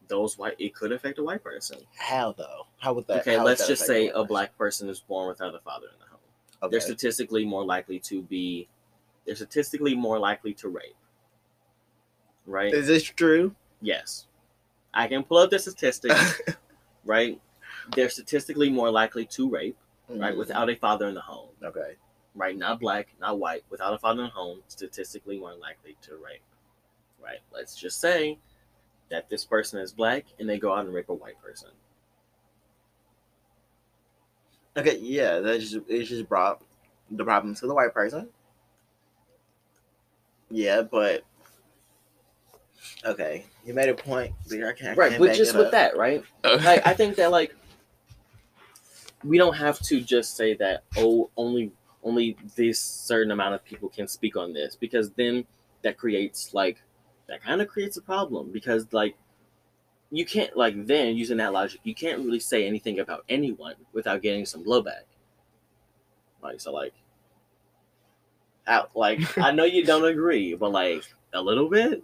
[0.07, 2.67] those white it could affect a white person How though?
[2.79, 3.21] How would that?
[3.21, 4.27] okay let's that just say a person?
[4.27, 6.19] black person is born without a father in the home
[6.61, 6.71] Okay.
[6.71, 8.67] they're statistically more likely to be
[9.25, 10.95] they're statistically more likely to rape
[12.45, 13.55] right Is this true?
[13.81, 14.25] yes
[14.93, 16.41] i can pull up the statistics
[17.05, 17.39] right
[17.95, 19.77] they're statistically more likely to rape
[20.09, 20.37] right Mhm.
[20.37, 21.95] without a father in the home Okay.
[22.35, 26.41] Right not black not white without a father at home statistically more likely to rape
[27.23, 28.37] right let's just say
[29.09, 31.69] that this person is black and they go out and rape a white person
[34.75, 34.97] Okay.
[34.99, 35.39] Yeah.
[35.39, 36.61] That just it just brought
[37.11, 38.29] the problem to the white person.
[40.49, 41.23] Yeah, but
[43.05, 44.33] okay, you made a point.
[44.47, 44.97] But I can't.
[44.97, 45.71] I right can't but back just with up.
[45.71, 47.55] that right like I think that like
[49.23, 51.71] we don't have to just say that oh only
[52.03, 55.45] only this certain amount of people can speak on this because then
[55.83, 56.81] that creates like
[57.27, 59.15] that kind of creates a problem because like
[60.11, 64.21] you can't like then using that logic you can't really say anything about anyone without
[64.21, 65.03] getting some blowback
[66.41, 66.93] like so like
[68.67, 72.03] out like I know you don't agree but like a little bit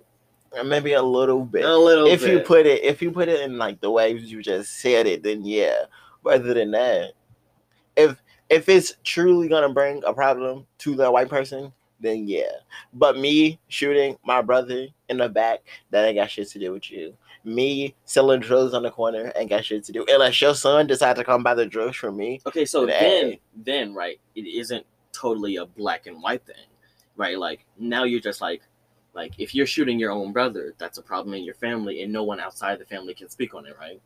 [0.57, 1.63] uh, maybe a little bit.
[1.63, 4.41] a little if you put it if you put it in like the way you
[4.41, 5.83] just said it, then yeah.
[6.23, 7.13] But other than that,
[7.95, 8.17] if
[8.49, 12.51] if it's truly gonna bring a problem to the white person, then yeah.
[12.93, 15.59] But me shooting my brother in the back,
[15.91, 17.15] that ain't got shit to do with you.
[17.43, 20.05] Me selling drugs on the corner ain't got shit to do.
[20.09, 22.41] Unless your son decide to come buy the drugs from me.
[22.45, 23.35] Okay, so But, then, eh.
[23.55, 26.55] then right, it isn't totally a black and white thing,
[27.15, 27.37] right?
[27.37, 28.61] Like now you're just like,
[29.13, 32.23] like if you're shooting your own brother, that's a problem in your family, and no
[32.23, 34.01] one outside the family can speak on it, right?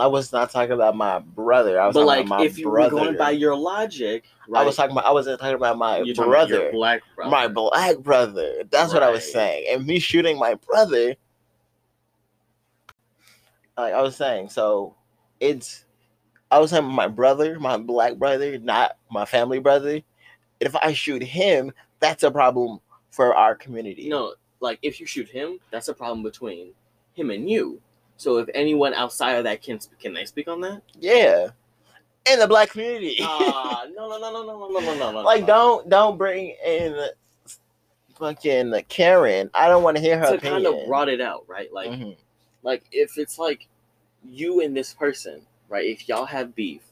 [0.00, 1.80] I was not talking about my brother.
[1.80, 2.96] I was But talking like, about my if you brother.
[2.96, 4.62] were going by your logic, right?
[4.62, 5.04] I was talking about.
[5.04, 6.54] I wasn't talking about my you're about brother.
[6.62, 7.30] your black brother.
[7.30, 8.64] my black brother.
[8.70, 9.66] That's what I was saying.
[9.70, 11.16] And me shooting my brother,
[13.76, 14.96] like I was saying, so
[15.38, 15.84] it's
[16.50, 20.00] I was saying my brother, my black brother, not my family brother.
[20.60, 22.80] If I shoot him, that's a problem
[23.10, 24.08] for our community.
[24.08, 26.72] No, like if you shoot him, that's a problem between
[27.14, 27.80] him and you.
[28.20, 30.82] So if anyone outside of that can can they speak on that?
[30.98, 31.48] Yeah.
[32.30, 33.16] In the black community.
[33.22, 35.20] Ah, no, no, no, no, no, no, no, no, no.
[35.22, 35.46] like no.
[35.46, 36.94] don't don't bring in
[38.18, 39.48] fucking Karen.
[39.54, 40.64] I don't want to hear her to opinion.
[40.64, 41.72] kind of rot it out, right?
[41.72, 42.14] Like, Mhm.
[42.62, 43.68] like if it's like
[44.22, 45.86] you and this person, right?
[45.86, 46.82] If y'all have beef,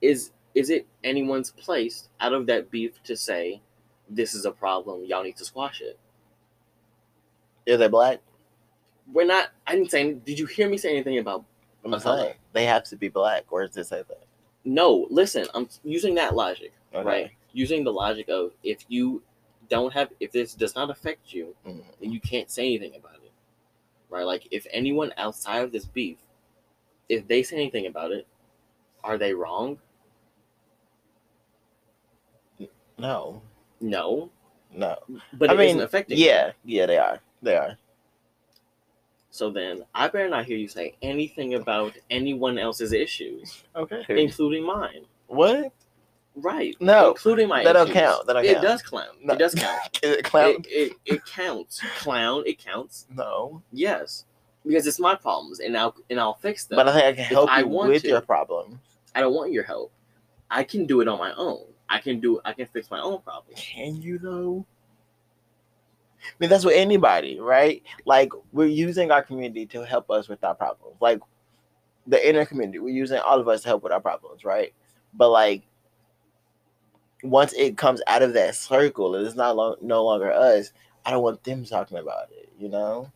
[0.00, 3.60] is is it anyone's place out of that beef to say
[4.08, 5.04] this is a problem?
[5.04, 5.98] Y'all need to squash it.
[7.66, 8.20] Is they black?
[9.12, 9.50] We're not.
[9.66, 10.00] I didn't say.
[10.00, 11.44] any- Did you hear me say anything about?
[11.84, 13.44] I'm A saying they have to be black.
[13.52, 14.24] Where does it say that?
[14.64, 15.06] No.
[15.10, 17.06] Listen, I'm using that logic, Okay.
[17.06, 17.30] right?
[17.52, 19.22] Using the logic of if you
[19.68, 21.84] don't have, if this does not affect you, Mhm.
[22.00, 23.32] then you can't say anything about it,
[24.08, 24.24] right?
[24.24, 26.18] Like if anyone outside of this beef,
[27.08, 28.26] if they say anything about it,
[29.02, 29.78] are they wrong?
[32.96, 33.42] No,
[33.80, 34.30] No,
[34.72, 34.96] no.
[35.34, 36.16] but I it mean, affecting.
[36.16, 37.20] yeah, yeah, they are.
[37.42, 37.76] They are.
[39.34, 44.04] So then, I better not hear you say anything about anyone else's issues, Okay.
[44.08, 45.06] including mine.
[45.26, 45.72] What?
[46.36, 46.76] Right?
[46.78, 47.64] No, including my.
[47.64, 47.94] that don't issues.
[48.00, 48.26] count.
[48.28, 48.62] That don't it count.
[48.62, 49.08] does count.
[49.24, 49.34] No.
[49.34, 49.80] It does count.
[50.04, 50.50] Is it clown?
[50.50, 51.80] It, it, it counts.
[51.98, 52.44] Clown.
[52.46, 53.06] It counts.
[53.12, 53.60] no.
[53.72, 54.24] Yes,
[54.64, 56.76] because it's my problems, and I'll and I'll fix them.
[56.76, 58.08] But I think I can help I you want with to.
[58.10, 58.78] your problem.
[59.16, 59.90] I don't want your help.
[60.48, 61.64] I can do it on my own.
[61.88, 62.40] I can do.
[62.44, 63.58] I can fix my own problems.
[63.60, 64.64] Can you though?
[66.24, 67.82] I mean, that's with anybody, right?
[68.04, 70.96] Like we're using our community to help us with our problems.
[71.00, 71.20] Like
[72.06, 74.72] the inner community, we're using all of us to help with our problems, right?
[75.14, 75.62] But like
[77.22, 80.72] once it comes out of that circle, and it's not lo- no longer us.
[81.06, 82.50] I don't want them talking about it.
[82.58, 83.12] You know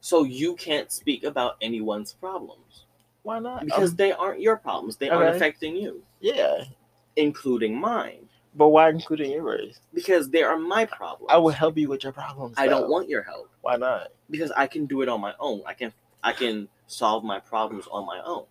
[0.00, 2.86] So you can't speak about anyone's problems
[3.26, 3.64] why not?
[3.66, 4.96] because Um, they aren't your problems.
[4.96, 6.62] They aren't affecting you, yeah,
[7.16, 8.25] including mine,
[8.56, 9.78] but why including yours?
[9.94, 11.28] because they are my problems.
[11.30, 12.54] I will help you with your problems.
[12.58, 14.08] I don't want your help Why not?
[14.30, 15.62] because I can do it on my own.
[15.66, 15.92] I can.
[16.24, 18.46] I can solve my problems on my own.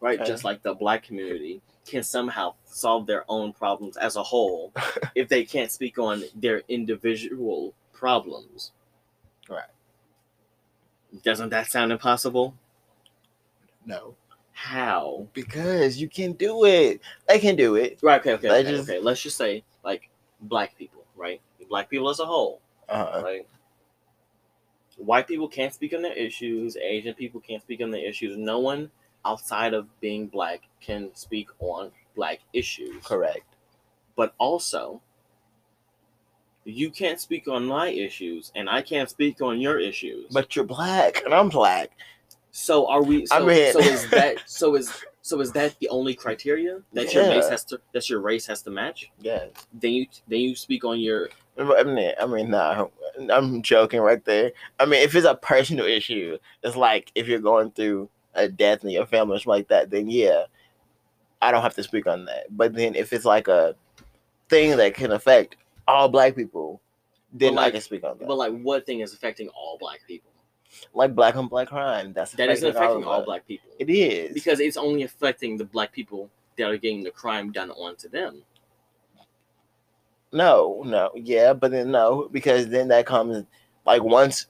[0.00, 0.28] Right, Okay.
[0.28, 4.72] just like the black community can somehow solve their own problems as a whole
[5.14, 8.72] if they can't speak on their individual problems.
[9.48, 9.62] Right.
[11.24, 12.54] Doesn't that sound impossible?
[13.86, 14.14] No,
[14.58, 15.28] How?
[15.34, 17.02] because you can do it.
[17.28, 17.98] They can do it.
[18.02, 18.18] Right.
[18.20, 18.32] Okay.
[18.32, 18.48] Okay.
[18.48, 18.98] They Okay, just- okay.
[18.98, 20.08] Let's just say like
[20.40, 21.40] black people, right?
[21.68, 23.20] Black people as a whole, Uh-huh.
[23.22, 23.46] right?
[24.96, 26.74] White people can't speak on their issues.
[26.78, 28.38] Asian people can't speak on their issues.
[28.38, 28.90] No one
[29.26, 33.04] outside of being black can speak on black issues.
[33.04, 33.44] Correct.
[34.16, 35.02] But also,
[36.64, 40.32] you can't speak on my issues, and I can't speak on your issues.
[40.32, 41.90] But you're black and I'm black.
[42.56, 43.26] So are we?
[43.26, 44.42] So, I mean- so is that?
[44.46, 44.90] So is
[45.20, 48.62] so is that the only criteria that your race has to that your race has
[48.62, 49.10] to match?
[49.20, 49.50] Yes.
[49.74, 51.28] Then you then you speak on your
[51.58, 52.86] I mean, I mean, nah,
[53.30, 54.52] I'm joking right there.
[54.80, 58.84] I mean, if it's a personal issue, it's like if you're going through a death
[58.84, 60.44] in your family or something like that, then yeah,
[61.42, 62.46] I don't have to speak on that.
[62.50, 63.76] But then if it's like a
[64.48, 66.80] thing that can affect all black people,
[67.32, 68.28] then But I can speak on that.
[68.28, 70.30] But like, what thing is affecting all black people?
[70.94, 74.34] Like black on black crime, that's That isn't affecting of all black people It is
[74.34, 78.42] because it's only affecting the black people that are getting the crime done onto them.
[80.32, 83.44] No, no, yeah, but then no, because then that comes
[83.84, 84.46] like once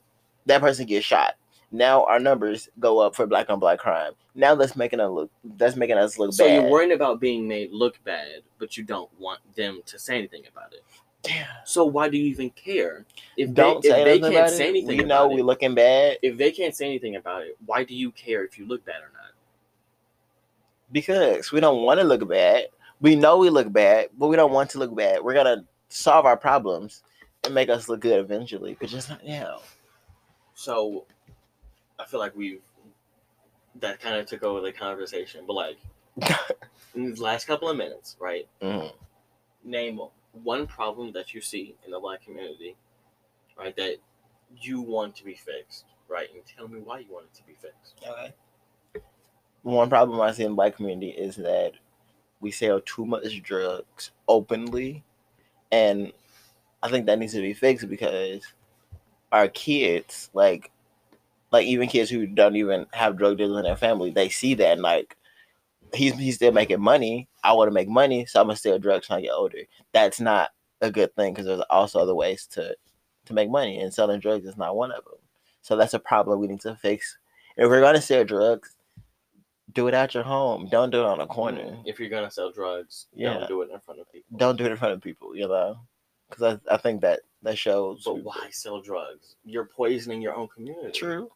[0.47, 1.35] that person gets shot,
[1.71, 4.13] now our numbers go up for black on black crime.
[4.35, 6.57] Now that's making us look that's making us look So bad.
[6.57, 10.17] So you're worried about being made look bad, but you don't want them to say
[10.17, 10.83] anything about it.
[11.27, 11.47] Damn.
[11.65, 13.05] So why do you even care
[13.37, 14.69] if Don't they, say if they can't about say it.
[14.71, 15.45] anything We know about we it?
[15.45, 18.67] looking bad If they can't say anything about it, why do you care if you
[18.67, 19.33] look bad or not?
[20.93, 22.67] because we don't want to look bad.
[23.01, 25.23] We know we look bad, but we don't want to look bad.
[25.23, 27.03] We're gonna solve our problems
[27.45, 29.61] and make us look good eventually, but just not now.
[30.55, 31.05] So
[31.99, 32.63] I feel like we've
[33.81, 35.77] that kind of took over the conversation, but like
[36.95, 38.47] in these last couple of minutes, right?
[38.63, 38.93] Mhm.
[39.65, 40.01] Name
[40.43, 42.77] one problem that you see in the black community,
[43.59, 43.75] right?
[43.77, 43.97] That
[44.61, 46.29] you want to be fixed, right?
[46.35, 47.95] And tell me why you want it to be fixed.
[48.03, 48.33] Okay.
[49.63, 51.73] One problem I see in the black community is that
[52.41, 55.03] we sell too much drugs openly,
[55.73, 56.13] and
[56.83, 58.47] I think that needs to be fixed because
[59.33, 60.71] our kids, like,
[61.51, 64.73] like even kids who don't even have drug dealers in their family, they see that
[64.73, 65.17] and like
[65.95, 67.29] he's he's still making money.
[67.45, 69.59] I want to make money, so I'm gonna steal drugs when I get older.
[69.93, 72.77] That's not a good thing because there's also other ways to
[73.27, 75.15] to make money, and selling drugs is not one of them.
[75.63, 77.19] So that's a problem we need to fix.
[77.57, 78.77] If we're gonna sell drugs,
[79.73, 80.69] do it at your home.
[80.71, 81.63] Don't do it on a corner.
[81.63, 83.35] Mm, if you're gonna sell drugs, Yeah.
[83.35, 84.39] don't do it in front of people.
[84.39, 85.35] Don't do it in front of people.
[85.35, 85.79] You know,
[86.29, 88.03] because I, I think that that shows.
[88.05, 89.37] But why sell drugs?
[89.45, 90.93] You're poisoning your own community.
[90.99, 91.31] True.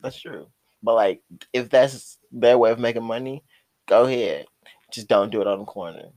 [0.00, 0.46] That's true.
[0.82, 1.22] But like,
[1.52, 3.42] if that's their way of making money,
[3.86, 4.46] go ahead.
[4.92, 6.10] Just don't do it on the corner.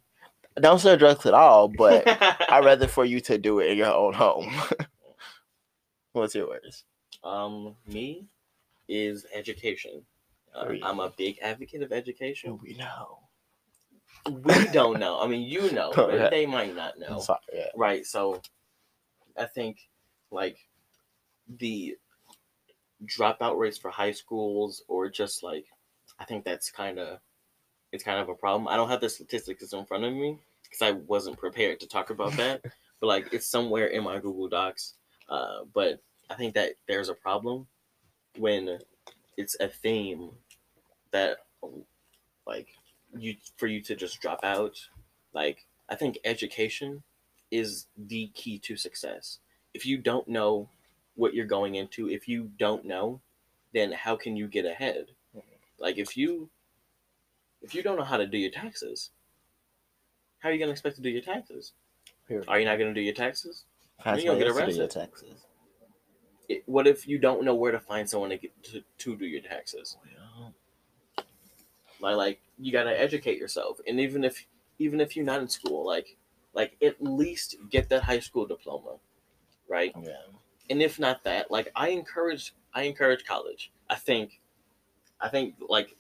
[0.60, 1.68] Don't sell drugs at all.
[1.68, 2.08] But
[2.50, 4.52] I'd rather for you to do it in your own home.
[6.14, 6.84] What's your yours?
[7.24, 8.28] um, me
[8.88, 10.04] is education.
[10.54, 12.60] Uh, I'm a big advocate of education.
[12.62, 13.20] We know.
[14.30, 15.20] We don't know.
[15.20, 16.30] I mean, you know, but yeah.
[16.30, 17.20] they might not know.
[17.20, 17.40] Sorry.
[17.54, 17.68] Yeah.
[17.76, 18.06] Right.
[18.06, 18.42] So
[19.38, 19.80] I think
[20.32, 20.58] like
[21.48, 21.96] the
[23.06, 25.66] dropout rates for high schools or just like
[26.20, 27.20] I think that's kind of
[27.92, 28.68] it's kind of a problem.
[28.68, 32.10] I don't have the statistics in front of me because I wasn't prepared to talk
[32.10, 32.62] about that.
[33.00, 34.96] but like it's somewhere in my Google Docs.
[35.30, 36.00] Uh, but
[36.30, 37.68] I think that there's a problem
[38.38, 38.80] when
[39.38, 40.32] it's a theme
[41.12, 41.38] that
[42.48, 42.70] like
[43.18, 44.78] you for you to just drop out.
[45.34, 47.04] Like I think education
[47.52, 49.40] is the key to success.
[49.74, 50.70] If you don't know
[51.16, 53.22] what you're going into, if you don't know,
[53.74, 55.08] then how can you get ahead?
[55.36, 55.40] Mm-hmm.
[55.80, 56.50] Like if you
[57.62, 59.12] if you don't know how to do your taxes,
[60.40, 61.74] how are you gonna expect to do your taxes?
[62.28, 62.46] Period.
[62.48, 63.66] Are you not gonna do your taxes?
[64.04, 64.76] Find you gonna get to arrested.
[64.76, 65.46] your taxes.
[66.50, 69.26] It, what if you don't know where to find someone to get to, to do
[69.26, 69.98] your taxes?
[70.36, 70.54] Well,
[72.02, 74.46] Like like you gotta educate yourself, and even if
[74.80, 76.18] even if you're not in school, like
[76.54, 78.98] like at least get that high school diploma,
[79.68, 79.94] right?
[80.02, 80.12] Yeah.
[80.70, 83.72] And if not that, like I encourage I encourage college.
[83.90, 84.42] I think
[85.22, 85.96] I think like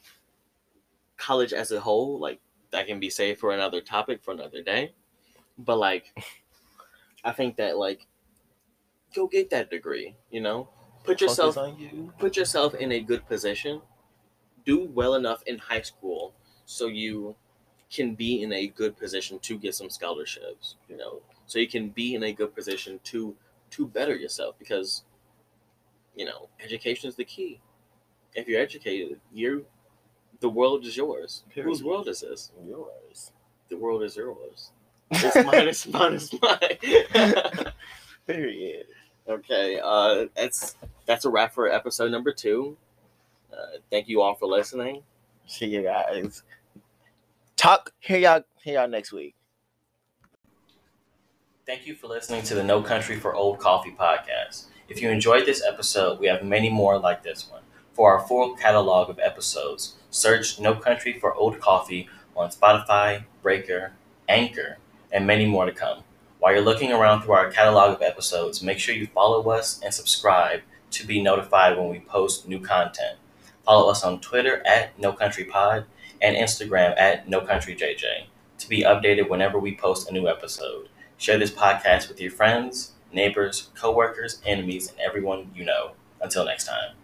[1.18, 2.40] college as a whole, like
[2.72, 4.94] that can be saved for another topic for another day.
[5.58, 6.16] But like
[7.24, 8.08] I think that like
[9.14, 10.70] go get that degree, you know?
[11.04, 12.14] Put yourself you.
[12.18, 13.82] put yourself in a good position.
[14.66, 16.34] Do well enough in high school
[16.66, 17.36] so you
[17.92, 21.22] can be in a good position to get some scholarships, you know.
[21.46, 23.36] So you can be in a good position to
[23.74, 25.04] to better yourself because
[26.16, 27.60] you know, education is the key.
[28.36, 29.66] If you're educated, you
[30.40, 31.44] the world is yours.
[31.50, 31.70] Period.
[31.70, 32.52] Whose world is this?
[32.66, 33.32] Yours.
[33.70, 34.72] The world is yours.
[35.12, 37.74] It's mine, it's mine, it's mine.
[38.28, 38.88] Period.
[39.30, 42.76] Okay, uh, that's that's a wrap for episode number two.
[43.52, 45.04] Uh, thank you all for listening.
[45.46, 46.42] See you guys.
[47.56, 47.92] Talk.
[48.00, 48.44] Hear y'all.
[48.64, 49.36] Hear y'all next week.
[51.66, 54.66] Thank you for listening to the No Country for Old Coffee podcast.
[54.90, 57.62] If you enjoyed this episode, we have many more like this one.
[57.94, 63.94] For our full catalog of episodes, search No Country for Old Coffee on Spotify, Breaker,
[64.28, 64.78] Anchor,
[65.10, 66.04] and many more to come.
[66.40, 69.94] While you're looking around through our catalog of episodes, make sure you follow us and
[69.94, 73.18] subscribe to be notified when we post new content.
[73.64, 75.86] Follow us on Twitter at No Country Pod
[76.22, 78.26] and Instagram at No Country JJ
[78.58, 80.90] to be updated whenever we post a new episode.
[81.18, 85.92] Share this podcast with your friends, neighbors, coworkers, enemies, and everyone you know.
[86.22, 86.96] Until next time.